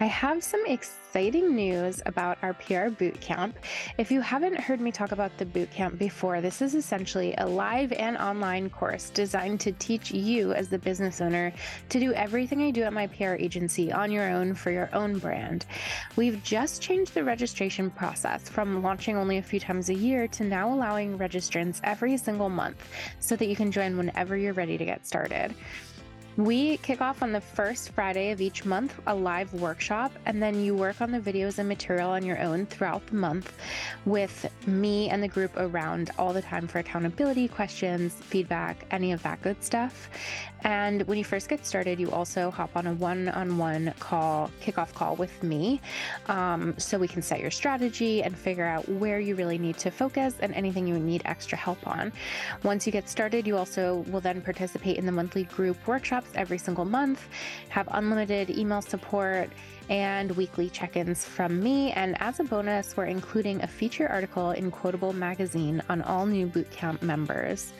[0.00, 3.54] I have some exciting news about our PR bootcamp.
[3.98, 7.90] If you haven't heard me talk about the bootcamp before, this is essentially a live
[7.90, 11.52] and online course designed to teach you, as the business owner,
[11.88, 15.18] to do everything I do at my PR agency on your own for your own
[15.18, 15.66] brand.
[16.14, 20.44] We've just changed the registration process from launching only a few times a year to
[20.44, 24.84] now allowing registrants every single month so that you can join whenever you're ready to
[24.84, 25.56] get started.
[26.38, 30.62] We kick off on the first Friday of each month a live workshop, and then
[30.62, 33.52] you work on the videos and material on your own throughout the month
[34.04, 39.20] with me and the group around all the time for accountability, questions, feedback, any of
[39.24, 40.08] that good stuff.
[40.64, 44.50] And when you first get started, you also hop on a one on one call,
[44.60, 45.80] kickoff call with me,
[46.26, 49.90] um, so we can set your strategy and figure out where you really need to
[49.90, 52.12] focus and anything you need extra help on.
[52.64, 56.58] Once you get started, you also will then participate in the monthly group workshops every
[56.58, 57.28] single month,
[57.68, 59.50] have unlimited email support
[59.90, 61.92] and weekly check ins from me.
[61.92, 66.46] And as a bonus, we're including a feature article in Quotable Magazine on all new
[66.46, 67.72] Bootcamp members.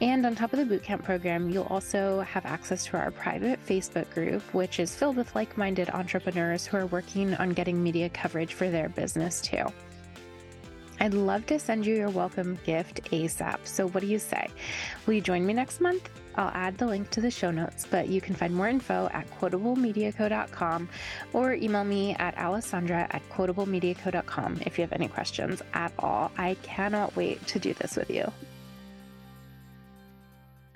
[0.00, 4.08] And on top of the bootcamp program, you'll also have access to our private Facebook
[4.14, 8.54] group, which is filled with like minded entrepreneurs who are working on getting media coverage
[8.54, 9.64] for their business too.
[11.00, 13.58] I'd love to send you your welcome gift ASAP.
[13.64, 14.48] So, what do you say?
[15.06, 16.10] Will you join me next month?
[16.36, 19.28] I'll add the link to the show notes, but you can find more info at
[19.38, 20.88] quotablemediaco.com
[21.32, 26.30] or email me at alessandra at quotablemediaco.com if you have any questions at all.
[26.38, 28.30] I cannot wait to do this with you.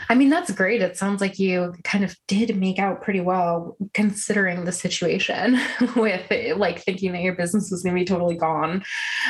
[0.08, 0.82] I mean, that's great.
[0.82, 5.58] It sounds like you kind of did make out pretty well considering the situation
[5.96, 8.84] with like thinking that your business was going to be totally gone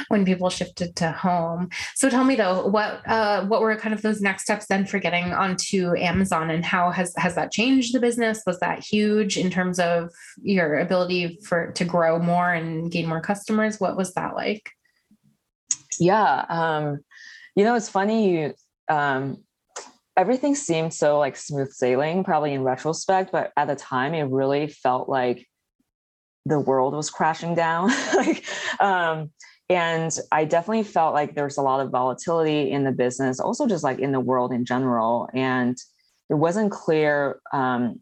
[0.09, 1.69] when people shifted to home.
[1.95, 4.99] So tell me though, what uh, what were kind of those next steps then for
[4.99, 8.43] getting onto Amazon and how has has that changed the business?
[8.47, 10.11] Was that huge in terms of
[10.43, 13.81] your ability for to grow more and gain more customers?
[13.81, 14.71] What was that like?
[15.99, 17.05] Yeah, um,
[17.55, 18.55] you know, it's funny you
[18.89, 19.45] um,
[20.17, 24.69] everything seemed so like smooth sailing, probably in retrospect, but at the time it really
[24.69, 25.47] felt like
[26.47, 27.89] the world was crashing down.
[28.15, 28.45] like,
[28.81, 29.31] um,
[29.69, 33.83] and I definitely felt like there's a lot of volatility in the business, also just
[33.83, 35.29] like in the world in general.
[35.35, 35.77] And
[36.29, 38.01] it wasn't clear um,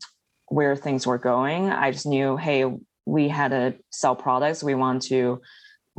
[0.48, 1.70] where things were going.
[1.70, 2.64] I just knew, hey,
[3.06, 4.62] we had to sell products.
[4.62, 5.40] We want to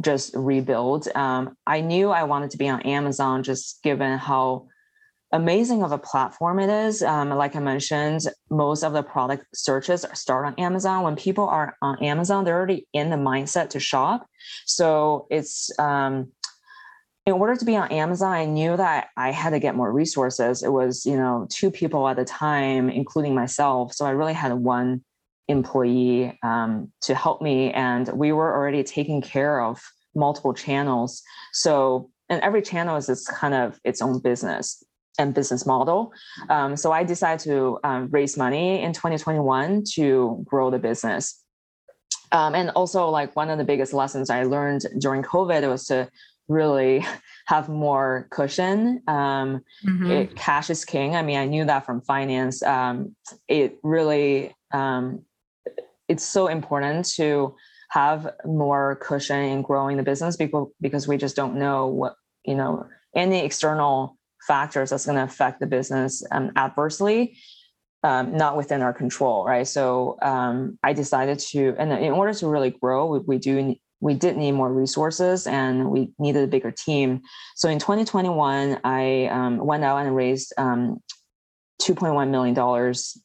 [0.02, 1.08] just rebuild.
[1.16, 4.68] Um, I knew I wanted to be on Amazon just given how
[5.34, 7.02] amazing of a platform it is.
[7.02, 11.04] Um, like I mentioned, most of the product searches start on Amazon.
[11.04, 14.28] When people are on Amazon, they're already in the mindset to shop.
[14.66, 16.32] So it's um,
[17.26, 20.62] in order to be on Amazon, I knew that I had to get more resources.
[20.62, 23.94] It was you know two people at the time, including myself.
[23.94, 25.04] So I really had one
[25.48, 29.82] employee um, to help me, and we were already taking care of
[30.16, 31.24] multiple channels.
[31.54, 34.84] So and every channel is its kind of its own business
[35.20, 36.12] and business model.
[36.50, 41.40] Um, so I decided to um, raise money in 2021 to grow the business.
[42.32, 46.10] Um, and also, like one of the biggest lessons I learned during COVID was to
[46.48, 47.06] really
[47.46, 49.04] have more cushion.
[49.08, 50.12] Um, mm-hmm.
[50.12, 51.16] It, cash is king.
[51.16, 52.64] I mean, I knew that from finance.
[52.64, 53.16] Um,
[53.48, 55.24] it really, um,
[56.08, 57.56] it's so important to
[57.90, 62.56] have more cushion in growing the business because because we just don't know what you
[62.56, 67.38] know any external factors that's going to affect the business um, adversely,
[68.04, 69.68] um, not within our control, right?
[69.68, 74.14] So um, I decided to, and in order to really grow, we, we do we
[74.14, 77.22] did need more resources and we needed a bigger team.
[77.56, 81.02] So in 2021, I um, went out and raised um,
[81.82, 83.18] 2.1 million dollars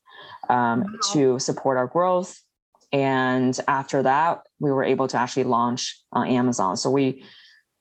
[0.48, 0.86] um, wow.
[1.12, 2.40] to support our growth.
[2.92, 6.76] And after that, we were able to actually launch on Amazon.
[6.76, 7.24] So we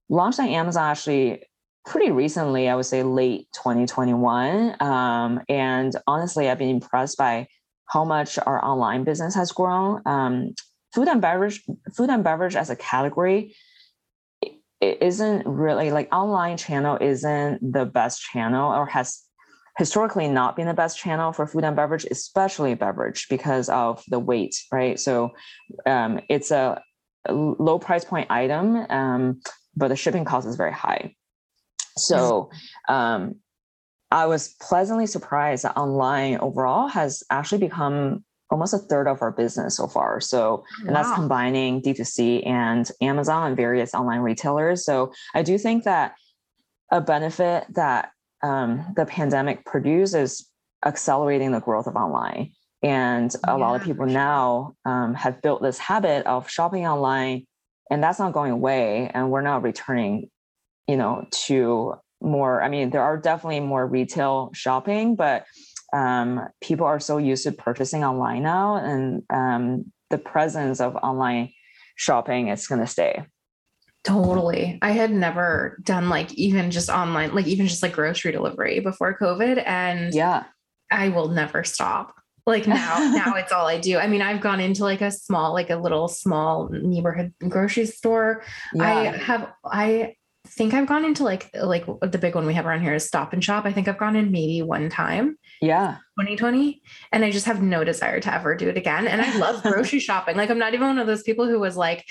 [0.10, 1.44] launched on Amazon actually
[1.88, 4.82] pretty recently, I would say late 2021.
[4.82, 7.48] Um, and honestly, I've been impressed by
[7.86, 10.02] how much our online business has grown.
[10.06, 10.54] Um,
[10.94, 11.64] food and beverage,
[11.96, 13.56] food and beverage as a category,
[14.80, 19.24] it isn't really like online channel isn't the best channel or has
[19.78, 24.20] historically not been the best channel for food and beverage, especially beverage because of the
[24.20, 25.00] weight, right?
[25.00, 25.32] So
[25.86, 26.82] um, it's a
[27.30, 29.42] low price point item, um,
[29.76, 31.16] but the shipping cost is very high.
[31.98, 32.50] So
[32.90, 33.36] um,
[34.12, 39.32] I was pleasantly surprised that online overall has actually become almost a third of our
[39.32, 40.22] business so far.
[40.22, 41.04] So, and wow.
[41.04, 44.86] that's combining D2C and Amazon and various online retailers.
[44.86, 46.16] So, I do think that
[46.92, 48.12] a benefit that
[48.44, 50.48] um, the pandemic produced is
[50.86, 52.52] accelerating the growth of online.
[52.84, 54.14] And a yeah, lot of people sure.
[54.14, 57.48] now um, have built this habit of shopping online,
[57.90, 59.10] and that's not going away.
[59.14, 60.30] And we're not returning,
[60.88, 62.62] you know, to more.
[62.62, 65.46] I mean, there are definitely more retail shopping, but
[65.94, 71.52] um, people are so used to purchasing online now, and um, the presence of online
[71.96, 73.26] shopping is going to stay.
[74.04, 74.80] Totally.
[74.82, 79.18] I had never done like even just online, like even just like grocery delivery before
[79.18, 79.62] COVID.
[79.66, 80.46] And yeah,
[80.90, 82.16] I will never stop.
[82.46, 83.98] Like now, now it's all I do.
[83.98, 88.44] I mean, I've gone into like a small, like a little small neighborhood grocery store.
[88.74, 88.84] Yeah.
[88.86, 90.14] I have, I
[90.48, 93.34] think I've gone into like, like the big one we have around here is Stop
[93.34, 93.66] and Shop.
[93.66, 95.38] I think I've gone in maybe one time.
[95.62, 95.98] Yeah.
[96.20, 96.82] 2020.
[97.12, 99.08] And I just have no desire to ever do it again.
[99.08, 100.38] And I love grocery shopping.
[100.38, 102.04] Like, I'm not even one of those people who was like,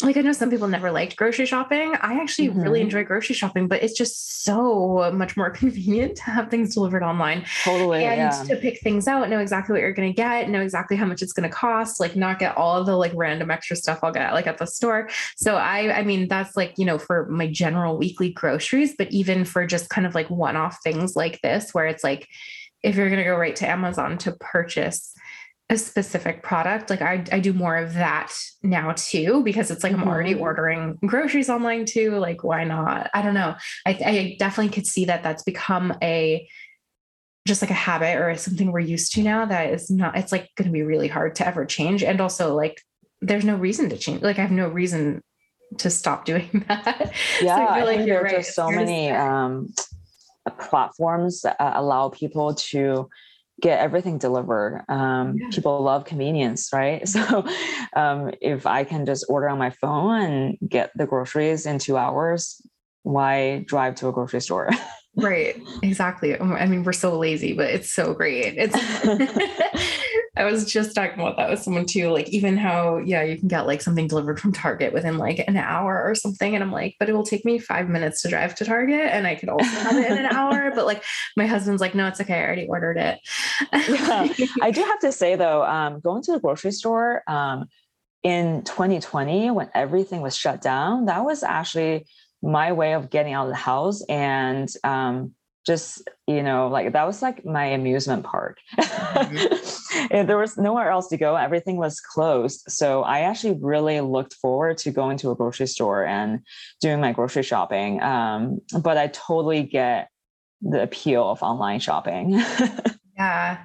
[0.00, 1.92] like I know some people never liked grocery shopping.
[2.00, 2.60] I actually mm-hmm.
[2.60, 7.02] really enjoy grocery shopping, but it's just so much more convenient to have things delivered
[7.02, 7.44] online.
[7.64, 8.04] Totally.
[8.04, 8.42] And yeah.
[8.44, 11.20] to pick things out, know exactly what you're going to get, know exactly how much
[11.20, 14.32] it's going to cost, like not get all the like random extra stuff I'll get
[14.34, 15.08] like at the store.
[15.36, 19.44] So I I mean that's like, you know, for my general weekly groceries, but even
[19.44, 22.28] for just kind of like one-off things like this where it's like
[22.84, 25.12] if you're going to go right to Amazon to purchase
[25.70, 29.92] a specific product like I, I do more of that now too because it's like
[29.92, 30.42] i'm already mm-hmm.
[30.42, 33.54] ordering groceries online too like why not i don't know
[33.84, 36.48] I, I definitely could see that that's become a
[37.46, 40.48] just like a habit or something we're used to now that is not it's like
[40.56, 42.80] going to be really hard to ever change and also like
[43.20, 45.22] there's no reason to change like i have no reason
[45.76, 47.12] to stop doing that
[47.42, 48.36] yeah so I, feel like there are right.
[48.36, 49.68] just so many um
[50.50, 53.08] platforms that allow people to
[53.60, 54.84] get everything delivered.
[54.88, 55.48] Um, yeah.
[55.50, 57.02] People love convenience, right?
[57.18, 57.44] So
[57.96, 61.96] um, if I can just order on my phone and get the groceries in two
[61.96, 62.60] hours,
[63.02, 64.70] why drive to a grocery store?
[65.16, 65.60] right.
[65.82, 66.38] Exactly.
[66.38, 68.54] I mean, we're so lazy, but it's so great.
[68.56, 68.74] It's
[70.38, 72.10] I was just talking about that with someone too.
[72.10, 75.56] Like even how, yeah, you can get like something delivered from Target within like an
[75.56, 76.54] hour or something.
[76.54, 79.26] And I'm like, but it will take me five minutes to drive to Target and
[79.26, 80.70] I could also have it in an hour.
[80.72, 81.02] But like
[81.36, 82.38] my husband's like, no, it's okay.
[82.38, 83.18] I already ordered it.
[83.72, 84.46] yeah.
[84.62, 87.64] I do have to say though, um, going to the grocery store um,
[88.22, 92.06] in 2020 when everything was shut down, that was actually
[92.42, 95.34] my way of getting out of the house and um,
[95.66, 98.58] just you know like that was like my amusement park.
[98.78, 100.26] Mm-hmm.
[100.26, 102.64] there was nowhere else to go everything was closed.
[102.68, 106.40] So i actually really looked forward to going to a grocery store and
[106.80, 110.08] doing my grocery shopping um, but i totally get
[110.62, 112.40] the appeal of online shopping.
[113.18, 113.64] Yeah.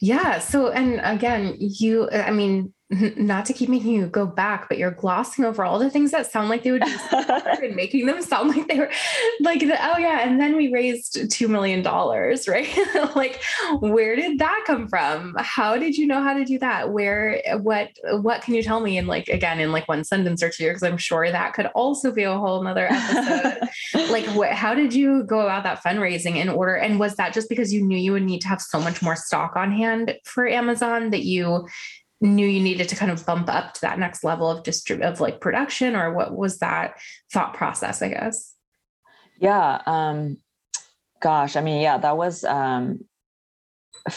[0.00, 2.72] Yeah so and again you i mean
[3.16, 6.30] not to keep making you go back, but you're glossing over all the things that
[6.30, 6.96] sound like they would be
[7.62, 8.90] and making them sound like they were
[9.40, 10.20] like, the, oh yeah.
[10.28, 11.82] And then we raised $2 million,
[12.48, 13.16] right?
[13.16, 13.40] like,
[13.80, 15.34] where did that come from?
[15.38, 16.92] How did you know how to do that?
[16.92, 17.90] Where, what,
[18.20, 20.82] what can you tell me in like, again, in like one sentence or two, because
[20.82, 23.68] I'm sure that could also be a whole nother episode.
[24.10, 26.74] like, what, how did you go about that fundraising in order?
[26.74, 29.16] And was that just because you knew you would need to have so much more
[29.16, 31.66] stock on hand for Amazon that you
[32.22, 35.20] knew you needed to kind of bump up to that next level of distrib of
[35.20, 36.98] like production or what was that
[37.32, 38.54] thought process i guess?
[39.38, 40.38] Yeah um
[41.20, 43.00] gosh i mean yeah that was um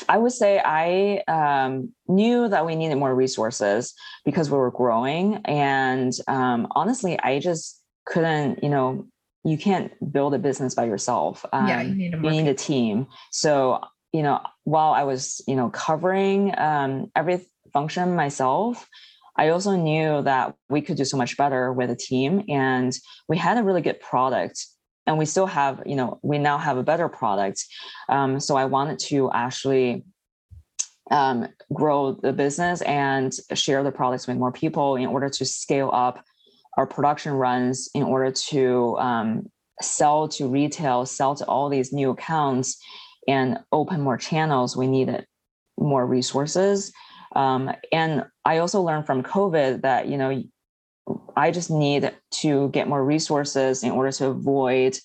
[0.09, 3.93] i would say i um knew that we needed more resources
[4.23, 9.07] because we were growing and um honestly i just couldn't you know
[9.43, 11.45] you can't build a business by yourself.
[11.53, 13.05] Um, yeah you need, a, you need a team.
[13.31, 13.79] So
[14.15, 17.45] you know while i was you know covering um every
[17.75, 18.87] function myself,
[19.35, 22.97] I also knew that we could do so much better with a team and
[23.27, 24.65] we had a really good product
[25.05, 27.65] and we still have, you know, we now have a better product.
[28.07, 30.05] Um, so I wanted to actually
[31.11, 35.89] um, grow the business and share the products with more people in order to scale
[35.91, 36.23] up
[36.77, 39.51] our production runs in order to um,
[39.81, 42.81] sell to retail, sell to all these new accounts
[43.27, 44.77] and open more channels.
[44.77, 45.27] We needed
[45.77, 46.93] more resources.
[47.35, 50.41] Um, and I also learned from COVID that, you know,
[51.35, 52.11] I just need
[52.41, 54.97] to get more resources in order to avoid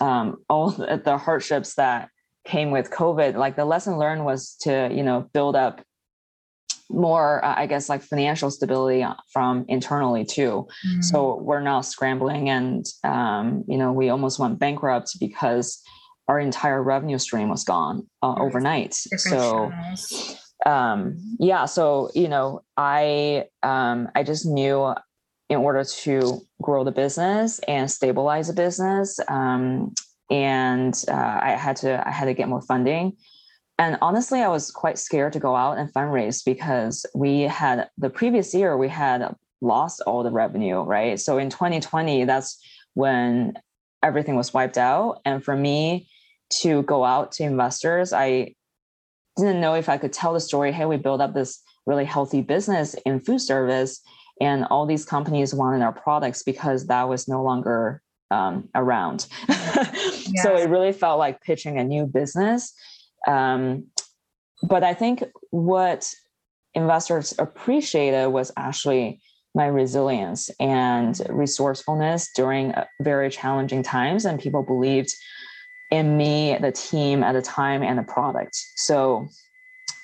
[0.00, 0.70] um, all
[1.04, 2.08] the hardships that
[2.44, 3.36] came with COVID.
[3.36, 5.82] Like the lesson learned was to, you know, build up
[6.90, 10.66] more, uh, I guess, like financial stability from internally too.
[10.86, 11.02] Mm-hmm.
[11.02, 15.80] So we're now scrambling, and um, you know, we almost went bankrupt because
[16.26, 18.94] our entire revenue stream was gone uh, overnight.
[18.94, 19.70] so.
[19.70, 24.94] Channels um yeah so you know i um i just knew
[25.48, 29.92] in order to grow the business and stabilize the business um
[30.30, 33.16] and uh, i had to i had to get more funding
[33.80, 38.10] and honestly, I was quite scared to go out and fundraise because we had the
[38.10, 41.18] previous year we had lost all the revenue, right?
[41.18, 43.54] So in 2020, that's when
[44.02, 45.22] everything was wiped out.
[45.24, 46.10] And for me
[46.60, 48.54] to go out to investors, I
[49.40, 50.72] didn't know if I could tell the story.
[50.72, 54.00] Hey, we built up this really healthy business in food service,
[54.40, 59.26] and all these companies wanted our products because that was no longer um, around.
[59.48, 60.42] yeah.
[60.42, 62.72] So it really felt like pitching a new business.
[63.26, 63.86] Um,
[64.62, 66.12] but I think what
[66.74, 69.20] investors appreciated was actually
[69.54, 75.12] my resilience and resourcefulness during uh, very challenging times, and people believed
[75.90, 78.56] in me, the team at the time, and the product.
[78.76, 79.26] So,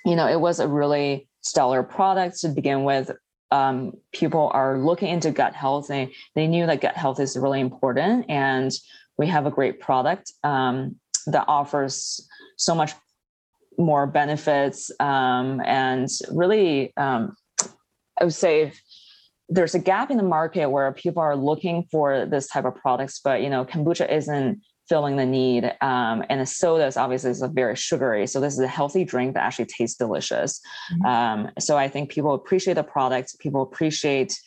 [0.05, 3.11] you know, it was a really stellar product to begin with.
[3.53, 5.87] Um, people are looking into gut health.
[5.89, 8.73] They they knew that gut health is really important, and
[9.17, 12.27] we have a great product um, that offers
[12.57, 12.93] so much
[13.79, 17.37] more benefits um, and really, um,
[18.21, 18.73] I would say.
[19.49, 23.21] There's a gap in the market where people are looking for this type of products,
[23.23, 25.65] but you know, kombucha isn't filling the need.
[25.81, 28.27] Um, and the sodas obviously is a very sugary.
[28.27, 30.61] So this is a healthy drink that actually tastes delicious.
[30.93, 31.07] Mm-hmm.
[31.07, 33.39] Um, so I think people appreciate the product.
[33.39, 34.39] People appreciate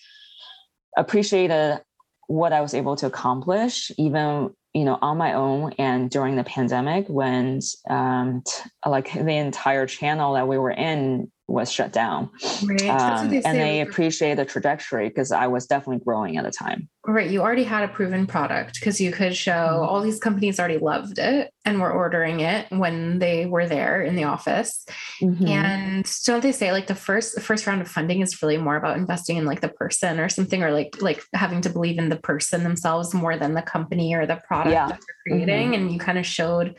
[0.98, 1.82] appreciated
[2.28, 6.44] what I was able to accomplish, even you know on my own and during the
[6.44, 7.60] pandemic when
[7.90, 12.30] um, t- like the entire channel that we were in was shut down.
[12.64, 12.88] Right.
[12.88, 16.88] Um, they and they appreciate the trajectory because I was definitely growing at the time.
[17.08, 17.30] Right.
[17.30, 19.84] You already had a proven product because you could show mm-hmm.
[19.84, 24.16] all these companies already loved it and were ordering it when they were there in
[24.16, 24.86] the office.
[25.22, 25.48] Mm-hmm.
[25.48, 28.76] And don't they say like the first the first round of funding is really more
[28.76, 32.10] about investing in like the person or something or like like having to believe in
[32.10, 34.88] the person themselves more than the company or the product yeah.
[34.88, 35.72] that they're creating.
[35.72, 35.82] Mm-hmm.
[35.82, 36.76] And you kind of showed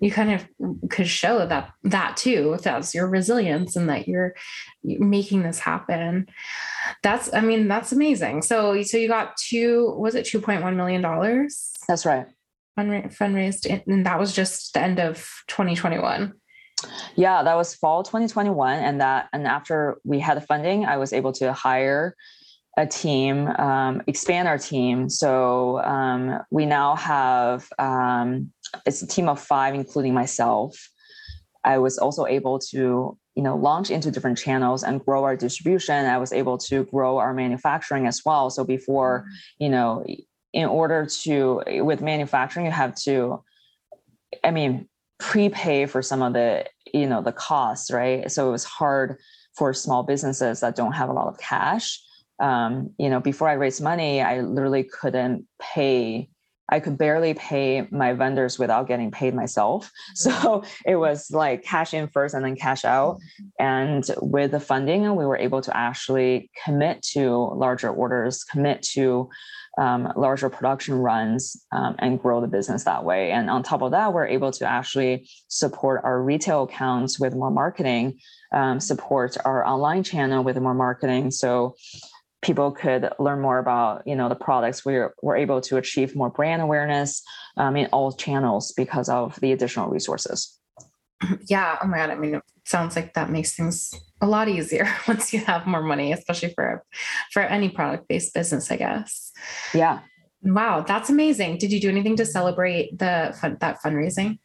[0.00, 0.48] you kind of
[0.90, 4.34] could show that that too if that's your resilience and that you're
[4.82, 6.26] making this happen
[7.02, 11.72] that's i mean that's amazing so so you got two was it 2.1 million dollars
[11.88, 12.26] that's right
[12.78, 15.16] fundraised and that was just the end of
[15.48, 16.32] 2021
[17.16, 21.12] yeah that was fall 2021 and that and after we had the funding i was
[21.12, 22.14] able to hire
[22.78, 25.08] a team, um, expand our team.
[25.10, 28.52] So um, we now have um,
[28.86, 30.88] it's a team of five, including myself.
[31.64, 36.06] I was also able to you know launch into different channels and grow our distribution.
[36.06, 38.48] I was able to grow our manufacturing as well.
[38.48, 39.64] So before mm-hmm.
[39.64, 40.06] you know,
[40.52, 43.42] in order to with manufacturing, you have to,
[44.44, 46.64] I mean, prepay for some of the
[46.94, 48.30] you know the costs, right?
[48.30, 49.18] So it was hard
[49.56, 52.00] for small businesses that don't have a lot of cash
[52.40, 56.28] um, you know, before I raised money, I literally couldn't pay.
[56.70, 59.90] I could barely pay my vendors without getting paid myself.
[60.14, 63.18] So it was like cash in first and then cash out.
[63.58, 69.30] And with the funding, we were able to actually commit to larger orders, commit to
[69.78, 73.30] um, larger production runs, um, and grow the business that way.
[73.30, 77.50] And on top of that, we're able to actually support our retail accounts with more
[77.50, 78.18] marketing,
[78.52, 81.30] um, support our online channel with more marketing.
[81.30, 81.76] So
[82.42, 86.30] people could learn more about you know the products we're, we're able to achieve more
[86.30, 87.22] brand awareness
[87.56, 90.58] um, in all channels because of the additional resources.
[91.48, 94.88] Yeah oh my god i mean it sounds like that makes things a lot easier
[95.08, 96.84] once you have more money especially for
[97.32, 99.32] for any product based business i guess.
[99.74, 100.00] Yeah.
[100.42, 101.58] Wow that's amazing.
[101.58, 104.38] Did you do anything to celebrate the fun, that fundraising?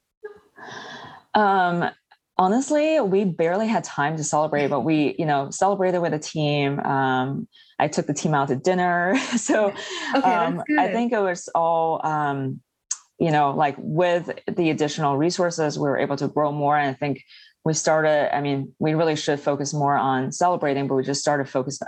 [1.36, 1.91] Um
[2.38, 6.80] honestly we barely had time to celebrate but we you know celebrated with a team.
[6.80, 7.48] Um,
[7.80, 9.16] i took the team out to dinner.
[9.38, 9.74] So
[10.16, 12.62] okay, um, i think it was all um,
[13.20, 16.78] you know like with the additional resources we were able to grow more.
[16.78, 17.24] And i think
[17.66, 21.48] we started i mean we really should focus more on celebrating but we just started
[21.48, 21.80] focus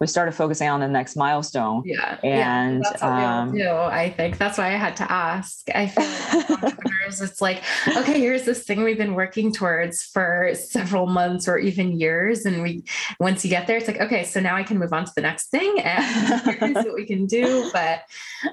[0.00, 1.82] we started focusing on the next milestone.
[1.84, 2.18] Yeah.
[2.24, 3.94] And yeah, that's what um, we all do.
[3.94, 5.68] I think that's why I had to ask.
[5.74, 10.52] I feel like entrepreneurs, it's like, okay, here's this thing we've been working towards for
[10.54, 12.46] several months or even years.
[12.46, 12.82] And we,
[13.18, 15.20] once you get there, it's like, okay, so now I can move on to the
[15.20, 17.70] next thing and here's what we can do.
[17.80, 18.02] But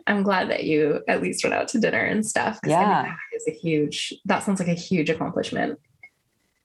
[0.05, 2.59] I'm glad that you at least went out to dinner and stuff.
[2.65, 2.79] Yeah.
[2.79, 5.79] I mean, that is a huge, that sounds like a huge accomplishment.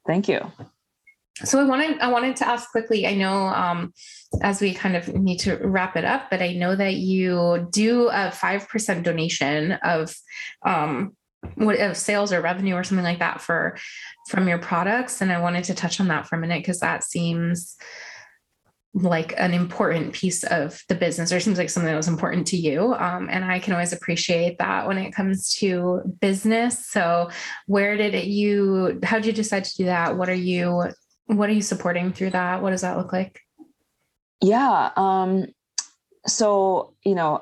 [0.06, 0.50] Thank you.
[1.36, 3.06] So I wanted I wanted to ask quickly.
[3.06, 3.92] I know um,
[4.42, 8.08] as we kind of need to wrap it up, but I know that you do
[8.12, 10.14] a five percent donation of
[10.62, 11.16] um,
[11.54, 13.78] what of sales or revenue or something like that for
[14.28, 17.02] from your products, and I wanted to touch on that for a minute because that
[17.02, 17.76] seems
[18.94, 22.58] like an important piece of the business or seems like something that was important to
[22.58, 27.30] you um, and i can always appreciate that when it comes to business so
[27.66, 30.84] where did it you how did you decide to do that what are you
[31.26, 33.40] what are you supporting through that what does that look like
[34.40, 35.46] yeah um
[36.26, 37.40] so you know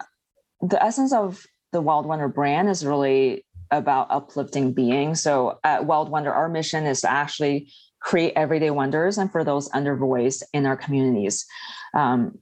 [0.61, 6.11] the essence of the wild wonder brand is really about uplifting being so at wild
[6.11, 7.69] wonder our mission is to actually
[8.01, 11.47] create everyday wonders and for those undervoiced in our communities.
[11.95, 12.39] Um,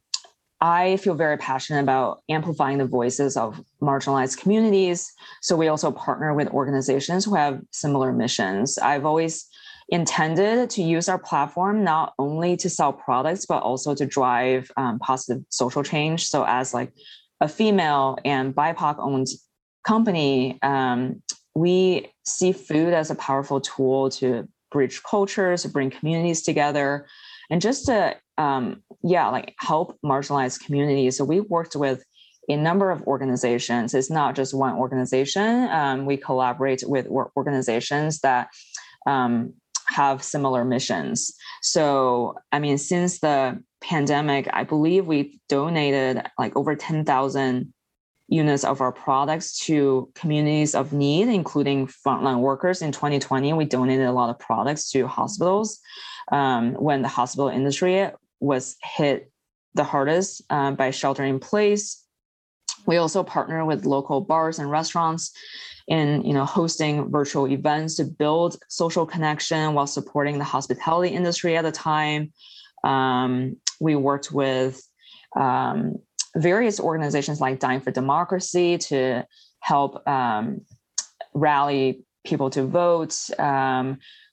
[0.60, 5.12] I feel very passionate about amplifying the voices of marginalized communities.
[5.40, 8.76] So we also partner with organizations who have similar missions.
[8.78, 9.47] I've always
[9.88, 14.98] intended to use our platform not only to sell products but also to drive um,
[14.98, 16.26] positive social change.
[16.28, 16.92] So as like
[17.40, 19.28] a female and BIPOC owned
[19.86, 21.22] company, um,
[21.54, 27.06] we see food as a powerful tool to bridge cultures, bring communities together,
[27.50, 31.16] and just to um, yeah, like help marginalized communities.
[31.16, 32.04] So we worked with
[32.48, 33.94] a number of organizations.
[33.94, 35.68] It's not just one organization.
[35.68, 38.48] Um, we collaborate with organizations that
[39.06, 39.54] um,
[39.88, 41.34] have similar missions.
[41.62, 47.72] So, I mean, since the pandemic, I believe we donated like over 10,000
[48.28, 52.82] units of our products to communities of need, including frontline workers.
[52.82, 55.80] In 2020, we donated a lot of products to hospitals
[56.30, 58.10] um, when the hospital industry
[58.40, 59.30] was hit
[59.74, 62.04] the hardest um, by sheltering in place.
[62.88, 65.32] We also partner with local bars and restaurants
[65.88, 71.56] in you know hosting virtual events to build social connection while supporting the hospitality industry
[71.56, 72.32] at the time.
[72.82, 74.82] Um, we worked with
[75.36, 75.96] um,
[76.34, 79.26] various organizations like Dying for Democracy to
[79.60, 80.62] help um,
[81.34, 83.14] rally people to vote.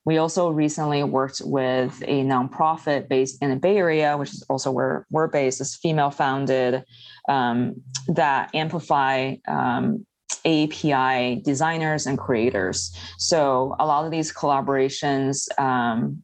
[0.06, 4.72] We also recently worked with a nonprofit based in the Bay Area, which is also
[4.72, 6.84] where we're based, is female founded,
[7.28, 10.06] um, that amplify um,
[10.45, 12.95] API designers and creators.
[13.18, 16.24] So a lot of these collaborations um,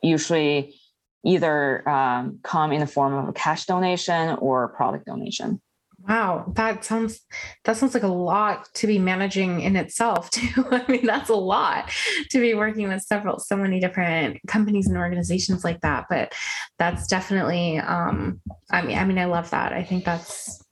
[0.00, 0.76] usually
[1.24, 5.60] either um, come in the form of a cash donation or product donation.
[6.08, 7.20] Wow, that sounds
[7.64, 10.64] that sounds like a lot to be managing in itself too.
[10.70, 11.90] I mean, that's a lot
[12.30, 16.06] to be working with several so many different companies and organizations like that.
[16.08, 16.32] But
[16.78, 18.40] that's definitely um
[18.70, 19.74] I mean I mean I love that.
[19.74, 20.64] I think that's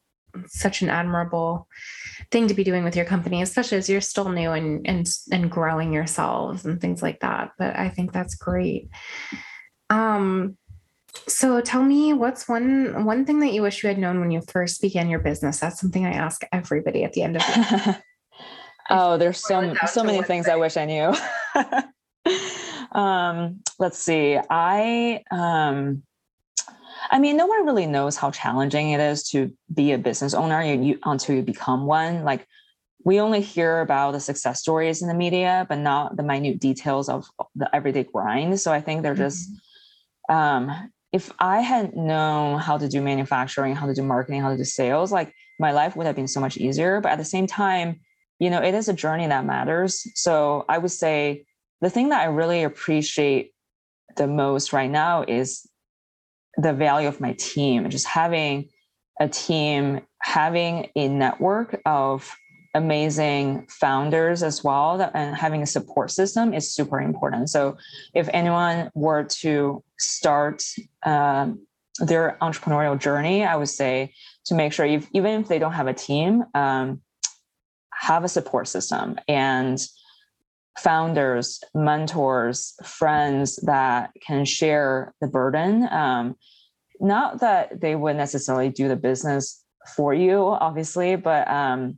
[0.46, 1.68] such an admirable
[2.30, 5.50] thing to be doing with your company, especially as you're still new and and and
[5.50, 7.50] growing yourselves and things like that.
[7.58, 8.88] But I think that's great.
[9.90, 10.56] Um,
[11.26, 14.42] so tell me what's one one thing that you wish you had known when you
[14.48, 15.60] first began your business?
[15.60, 18.02] That's something I ask everybody at the end of it.
[18.90, 21.14] oh, there's so so many things I wish I knew.
[22.98, 24.38] um, let's see.
[24.50, 26.02] I um
[27.10, 30.62] I mean, no one really knows how challenging it is to be a business owner
[30.62, 32.24] you, you, until you become one.
[32.24, 32.46] Like
[33.04, 37.08] we only hear about the success stories in the media, but not the minute details
[37.08, 38.58] of the everyday grind.
[38.60, 39.58] So I think they're just mm-hmm
[40.28, 44.56] um, if I had known how to do manufacturing, how to do marketing, how to
[44.56, 47.00] do sales, like my life would have been so much easier.
[47.00, 48.00] But at the same time,
[48.38, 50.06] you know, it is a journey that matters.
[50.14, 51.46] So I would say
[51.80, 53.52] the thing that I really appreciate
[54.16, 55.66] the most right now is
[56.56, 58.68] the value of my team, just having
[59.20, 62.34] a team, having a network of
[62.76, 67.50] amazing founders as well that, and having a support system is super important.
[67.50, 67.76] So
[68.14, 70.62] if anyone were to start
[71.04, 71.66] um,
[71.98, 74.12] their entrepreneurial journey i would say
[74.44, 77.00] to make sure if, even if they don't have a team um,
[77.92, 79.80] have a support system and
[80.78, 85.88] founders mentors friends that can share the burden.
[85.90, 86.36] Um,
[87.00, 89.62] not that they would necessarily do the business
[89.94, 91.96] for you obviously but um,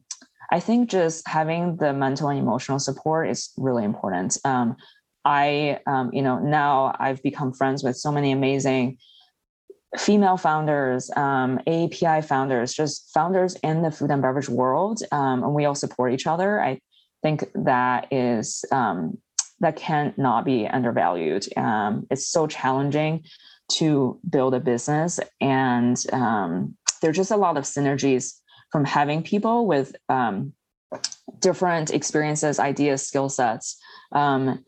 [0.50, 4.38] I think just having the mental and emotional support is really important.
[4.44, 4.76] Um,
[5.24, 8.98] I, um, you know, now I've become friends with so many amazing
[9.96, 15.54] female founders, um, API founders, just founders in the food and beverage world, um, and
[15.54, 16.62] we all support each other.
[16.62, 16.80] I
[17.22, 19.18] think that is um,
[19.60, 21.46] that cannot be undervalued.
[21.58, 23.24] Um, it's so challenging
[23.72, 25.96] to build a business, and
[27.00, 28.37] there's just a lot of synergies
[28.70, 30.52] from having people with um,
[31.40, 33.78] different experiences, ideas, skill sets,
[34.12, 34.64] um,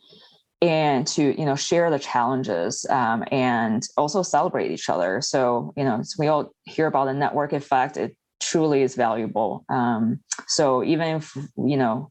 [0.63, 5.21] and to you know share the challenges um, and also celebrate each other.
[5.21, 7.97] So you know, so we all hear about the network effect.
[7.97, 9.65] It truly is valuable.
[9.69, 12.11] Um, so even if you know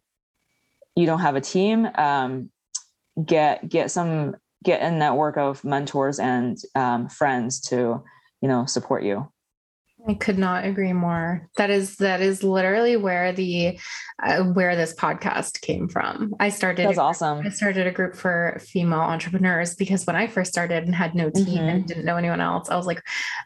[0.96, 2.50] you don't have a team, um,
[3.24, 8.04] get get some get a network of mentors and um, friends to
[8.42, 9.32] you know support you
[10.08, 11.48] I could not agree more.
[11.58, 13.78] That is that is literally where the
[14.24, 16.34] uh, where this podcast came from.
[16.40, 17.46] I started That's awesome.
[17.46, 21.30] I started a group for female entrepreneurs because when I first started and had no
[21.30, 21.68] team mm-hmm.
[21.68, 23.04] and didn't know anyone else, I was like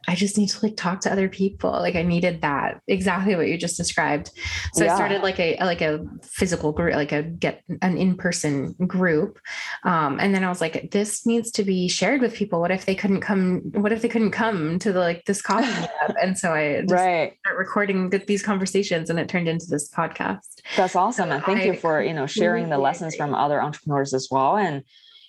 [0.08, 1.72] I just need to like talk to other people.
[1.72, 2.82] Like I needed that.
[2.88, 4.30] Exactly what you just described.
[4.74, 4.94] So yeah.
[4.94, 9.40] I started like a like a physical group, like a get an in-person group.
[9.84, 12.62] Um, and then I was like this needs to be shared with people.
[12.62, 15.88] What if they couldn't come what if they couldn't come to the like this coffee?
[16.22, 17.38] And so I just right.
[17.40, 20.62] start recording these conversations and it turned into this podcast.
[20.76, 21.30] That's awesome.
[21.30, 24.28] So and thank I, you for, you know, sharing the lessons from other entrepreneurs as
[24.30, 24.58] well.
[24.58, 24.84] And,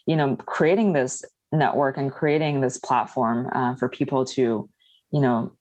[0.06, 4.68] you know, creating this network and creating this platform uh, for people to,
[5.12, 5.52] you know,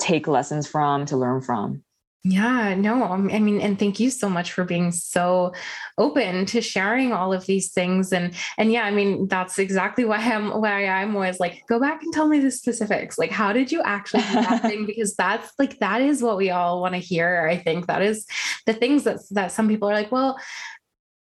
[0.00, 1.82] take lessons from, to learn from.
[2.24, 5.54] Yeah, no, um, I mean, and thank you so much for being so
[5.98, 8.12] open to sharing all of these things.
[8.12, 12.02] And and yeah, I mean, that's exactly why I'm why I'm always like, go back
[12.02, 13.18] and tell me the specifics.
[13.18, 14.86] Like, how did you actually do that thing?
[14.98, 17.46] Because that's like that is what we all want to hear.
[17.48, 18.26] I think that is
[18.66, 20.38] the things that that some people are like, well,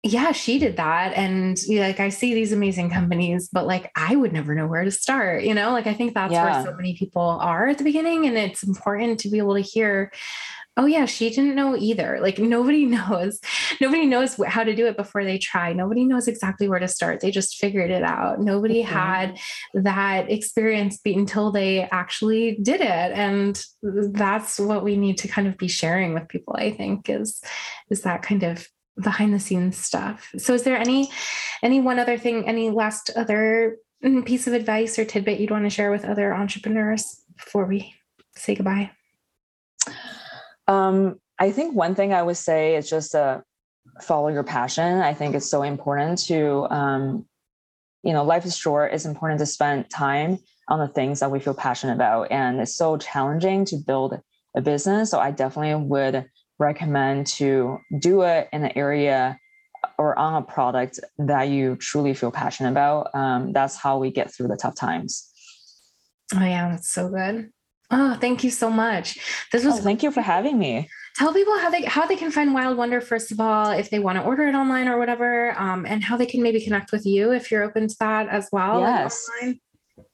[0.03, 1.13] yeah, she did that.
[1.13, 4.91] And like, I see these amazing companies, but like, I would never know where to
[4.91, 5.71] start, you know?
[5.71, 6.43] Like, I think that's yeah.
[6.43, 8.25] where so many people are at the beginning.
[8.25, 10.11] And it's important to be able to hear
[10.77, 12.19] oh yeah she didn't know either.
[12.21, 13.39] Like nobody knows
[13.81, 15.73] nobody knows how to do it before they try.
[15.73, 17.19] Nobody knows exactly where to start.
[17.19, 18.39] They just figured it out.
[18.39, 18.93] Nobody mm-hmm.
[18.93, 19.39] had
[19.73, 22.87] that experience until they actually did it.
[22.87, 27.41] And that's what we need to kind of be sharing with people i think is
[27.89, 28.67] is that kind of
[29.01, 30.31] behind the scenes stuff.
[30.37, 31.09] So is there any
[31.61, 33.77] any one other thing any last other
[34.25, 37.93] piece of advice or tidbit you'd want to share with other entrepreneurs before we
[38.35, 38.91] say goodbye
[40.67, 43.41] um, I think one thing I would say is just uh,
[44.01, 45.01] follow your passion.
[45.01, 47.25] I think it's so important to, um,
[48.03, 48.93] you know, life is short.
[48.93, 52.31] It's important to spend time on the things that we feel passionate about.
[52.31, 54.19] And it's so challenging to build
[54.55, 55.11] a business.
[55.11, 56.25] So I definitely would
[56.59, 59.39] recommend to do it in an area
[59.97, 63.13] or on a product that you truly feel passionate about.
[63.13, 65.31] Um, that's how we get through the tough times.
[66.35, 67.51] Oh, yeah, that's so good.
[67.89, 69.17] Oh, thank you so much.
[69.51, 70.89] This was oh, thank you for having me.
[71.15, 73.99] Tell people how they how they can find Wild Wonder first of all, if they
[73.99, 77.05] want to order it online or whatever, um, and how they can maybe connect with
[77.05, 78.81] you if you're open to that as well.
[78.81, 79.25] Yes.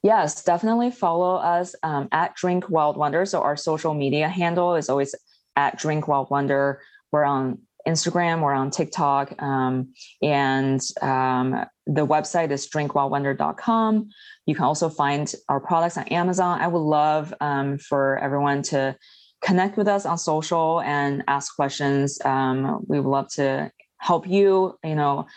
[0.01, 3.25] Yes, definitely follow us um, at Drink Wild Wonder.
[3.25, 5.15] So our social media handle is always
[5.55, 6.81] at Drink Wild Wonder.
[7.11, 14.09] We're on Instagram, we're on TikTok, um, and um, the website is drinkwildwonder.com.
[14.45, 16.59] You can also find our products on Amazon.
[16.59, 18.95] I would love um, for everyone to
[19.41, 22.19] connect with us on social and ask questions.
[22.23, 25.27] Um, we would love to help you, you know,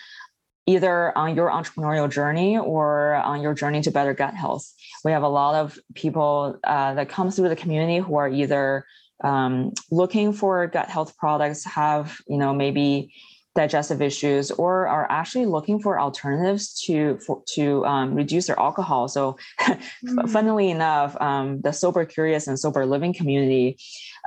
[0.66, 4.68] either on your entrepreneurial journey or on your journey to better gut health.
[5.04, 8.84] We have a lot of people uh, that come through the community who are either
[9.22, 13.14] um, looking for gut health products, have, you know, maybe
[13.56, 19.08] digestive issues or are actually looking for alternatives to for, to um, reduce their alcohol.
[19.08, 20.30] So, mm.
[20.30, 23.78] funnily enough, um, the sober curious and sober living community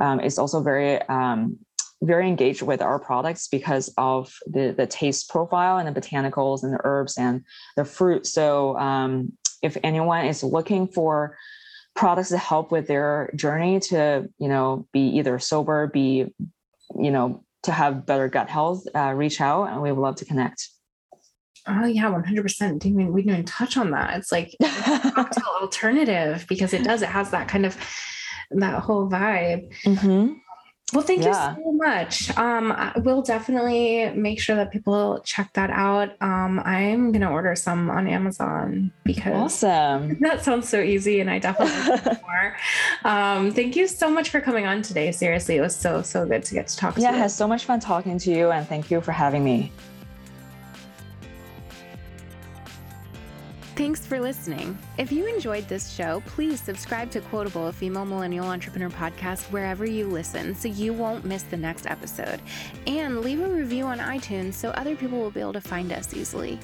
[0.02, 1.58] um, is also very um,
[2.02, 6.74] very engaged with our products because of the the taste profile and the botanicals and
[6.74, 7.44] the herbs and
[7.78, 8.26] the fruit.
[8.26, 11.38] So, um, if anyone is looking for
[11.96, 16.26] products to help with their journey to you know be either sober be
[16.98, 20.26] you know to have better gut health, uh, reach out and we would love to
[20.26, 20.70] connect.
[21.68, 22.80] Oh yeah, 100%.
[22.80, 24.18] Didn't even, we didn't even touch on that.
[24.18, 27.78] It's like cocktail alternative because it does, it has that kind of,
[28.52, 29.72] that whole vibe.
[29.84, 30.34] Mm-hmm.
[30.94, 31.56] Well, thank yeah.
[31.56, 32.38] you so much.
[32.38, 36.10] Um, we'll definitely make sure that people check that out.
[36.22, 40.18] Um, I'm gonna order some on Amazon because awesome.
[40.22, 42.58] That sounds so easy, and I definitely more.
[43.04, 45.12] Um, thank you so much for coming on today.
[45.12, 46.96] Seriously, it was so so good to get to talk.
[46.96, 47.08] Yeah, to you.
[47.08, 49.72] Yeah, I had so much fun talking to you, and thank you for having me.
[53.80, 54.78] Thanks for listening.
[54.98, 59.86] If you enjoyed this show, please subscribe to Quotable, a female millennial entrepreneur podcast, wherever
[59.86, 62.42] you listen so you won't miss the next episode.
[62.88, 66.14] And leave a review on iTunes so other people will be able to find us
[66.14, 66.60] easily.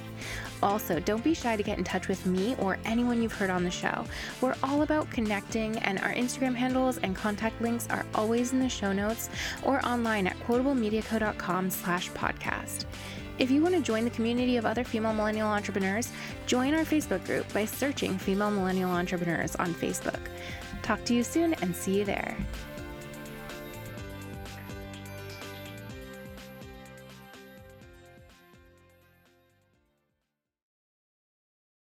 [0.61, 3.63] Also, don't be shy to get in touch with me or anyone you've heard on
[3.63, 4.03] the show.
[4.41, 8.67] We're all about connecting, and our Instagram handles and contact links are always in the
[8.67, 9.29] show notes
[9.63, 12.83] or online at quotablemediaco.com slash podcast.
[13.37, 16.09] If you want to join the community of other female millennial entrepreneurs,
[16.45, 20.21] join our Facebook group by searching Female Millennial Entrepreneurs on Facebook.
[20.83, 22.37] Talk to you soon and see you there.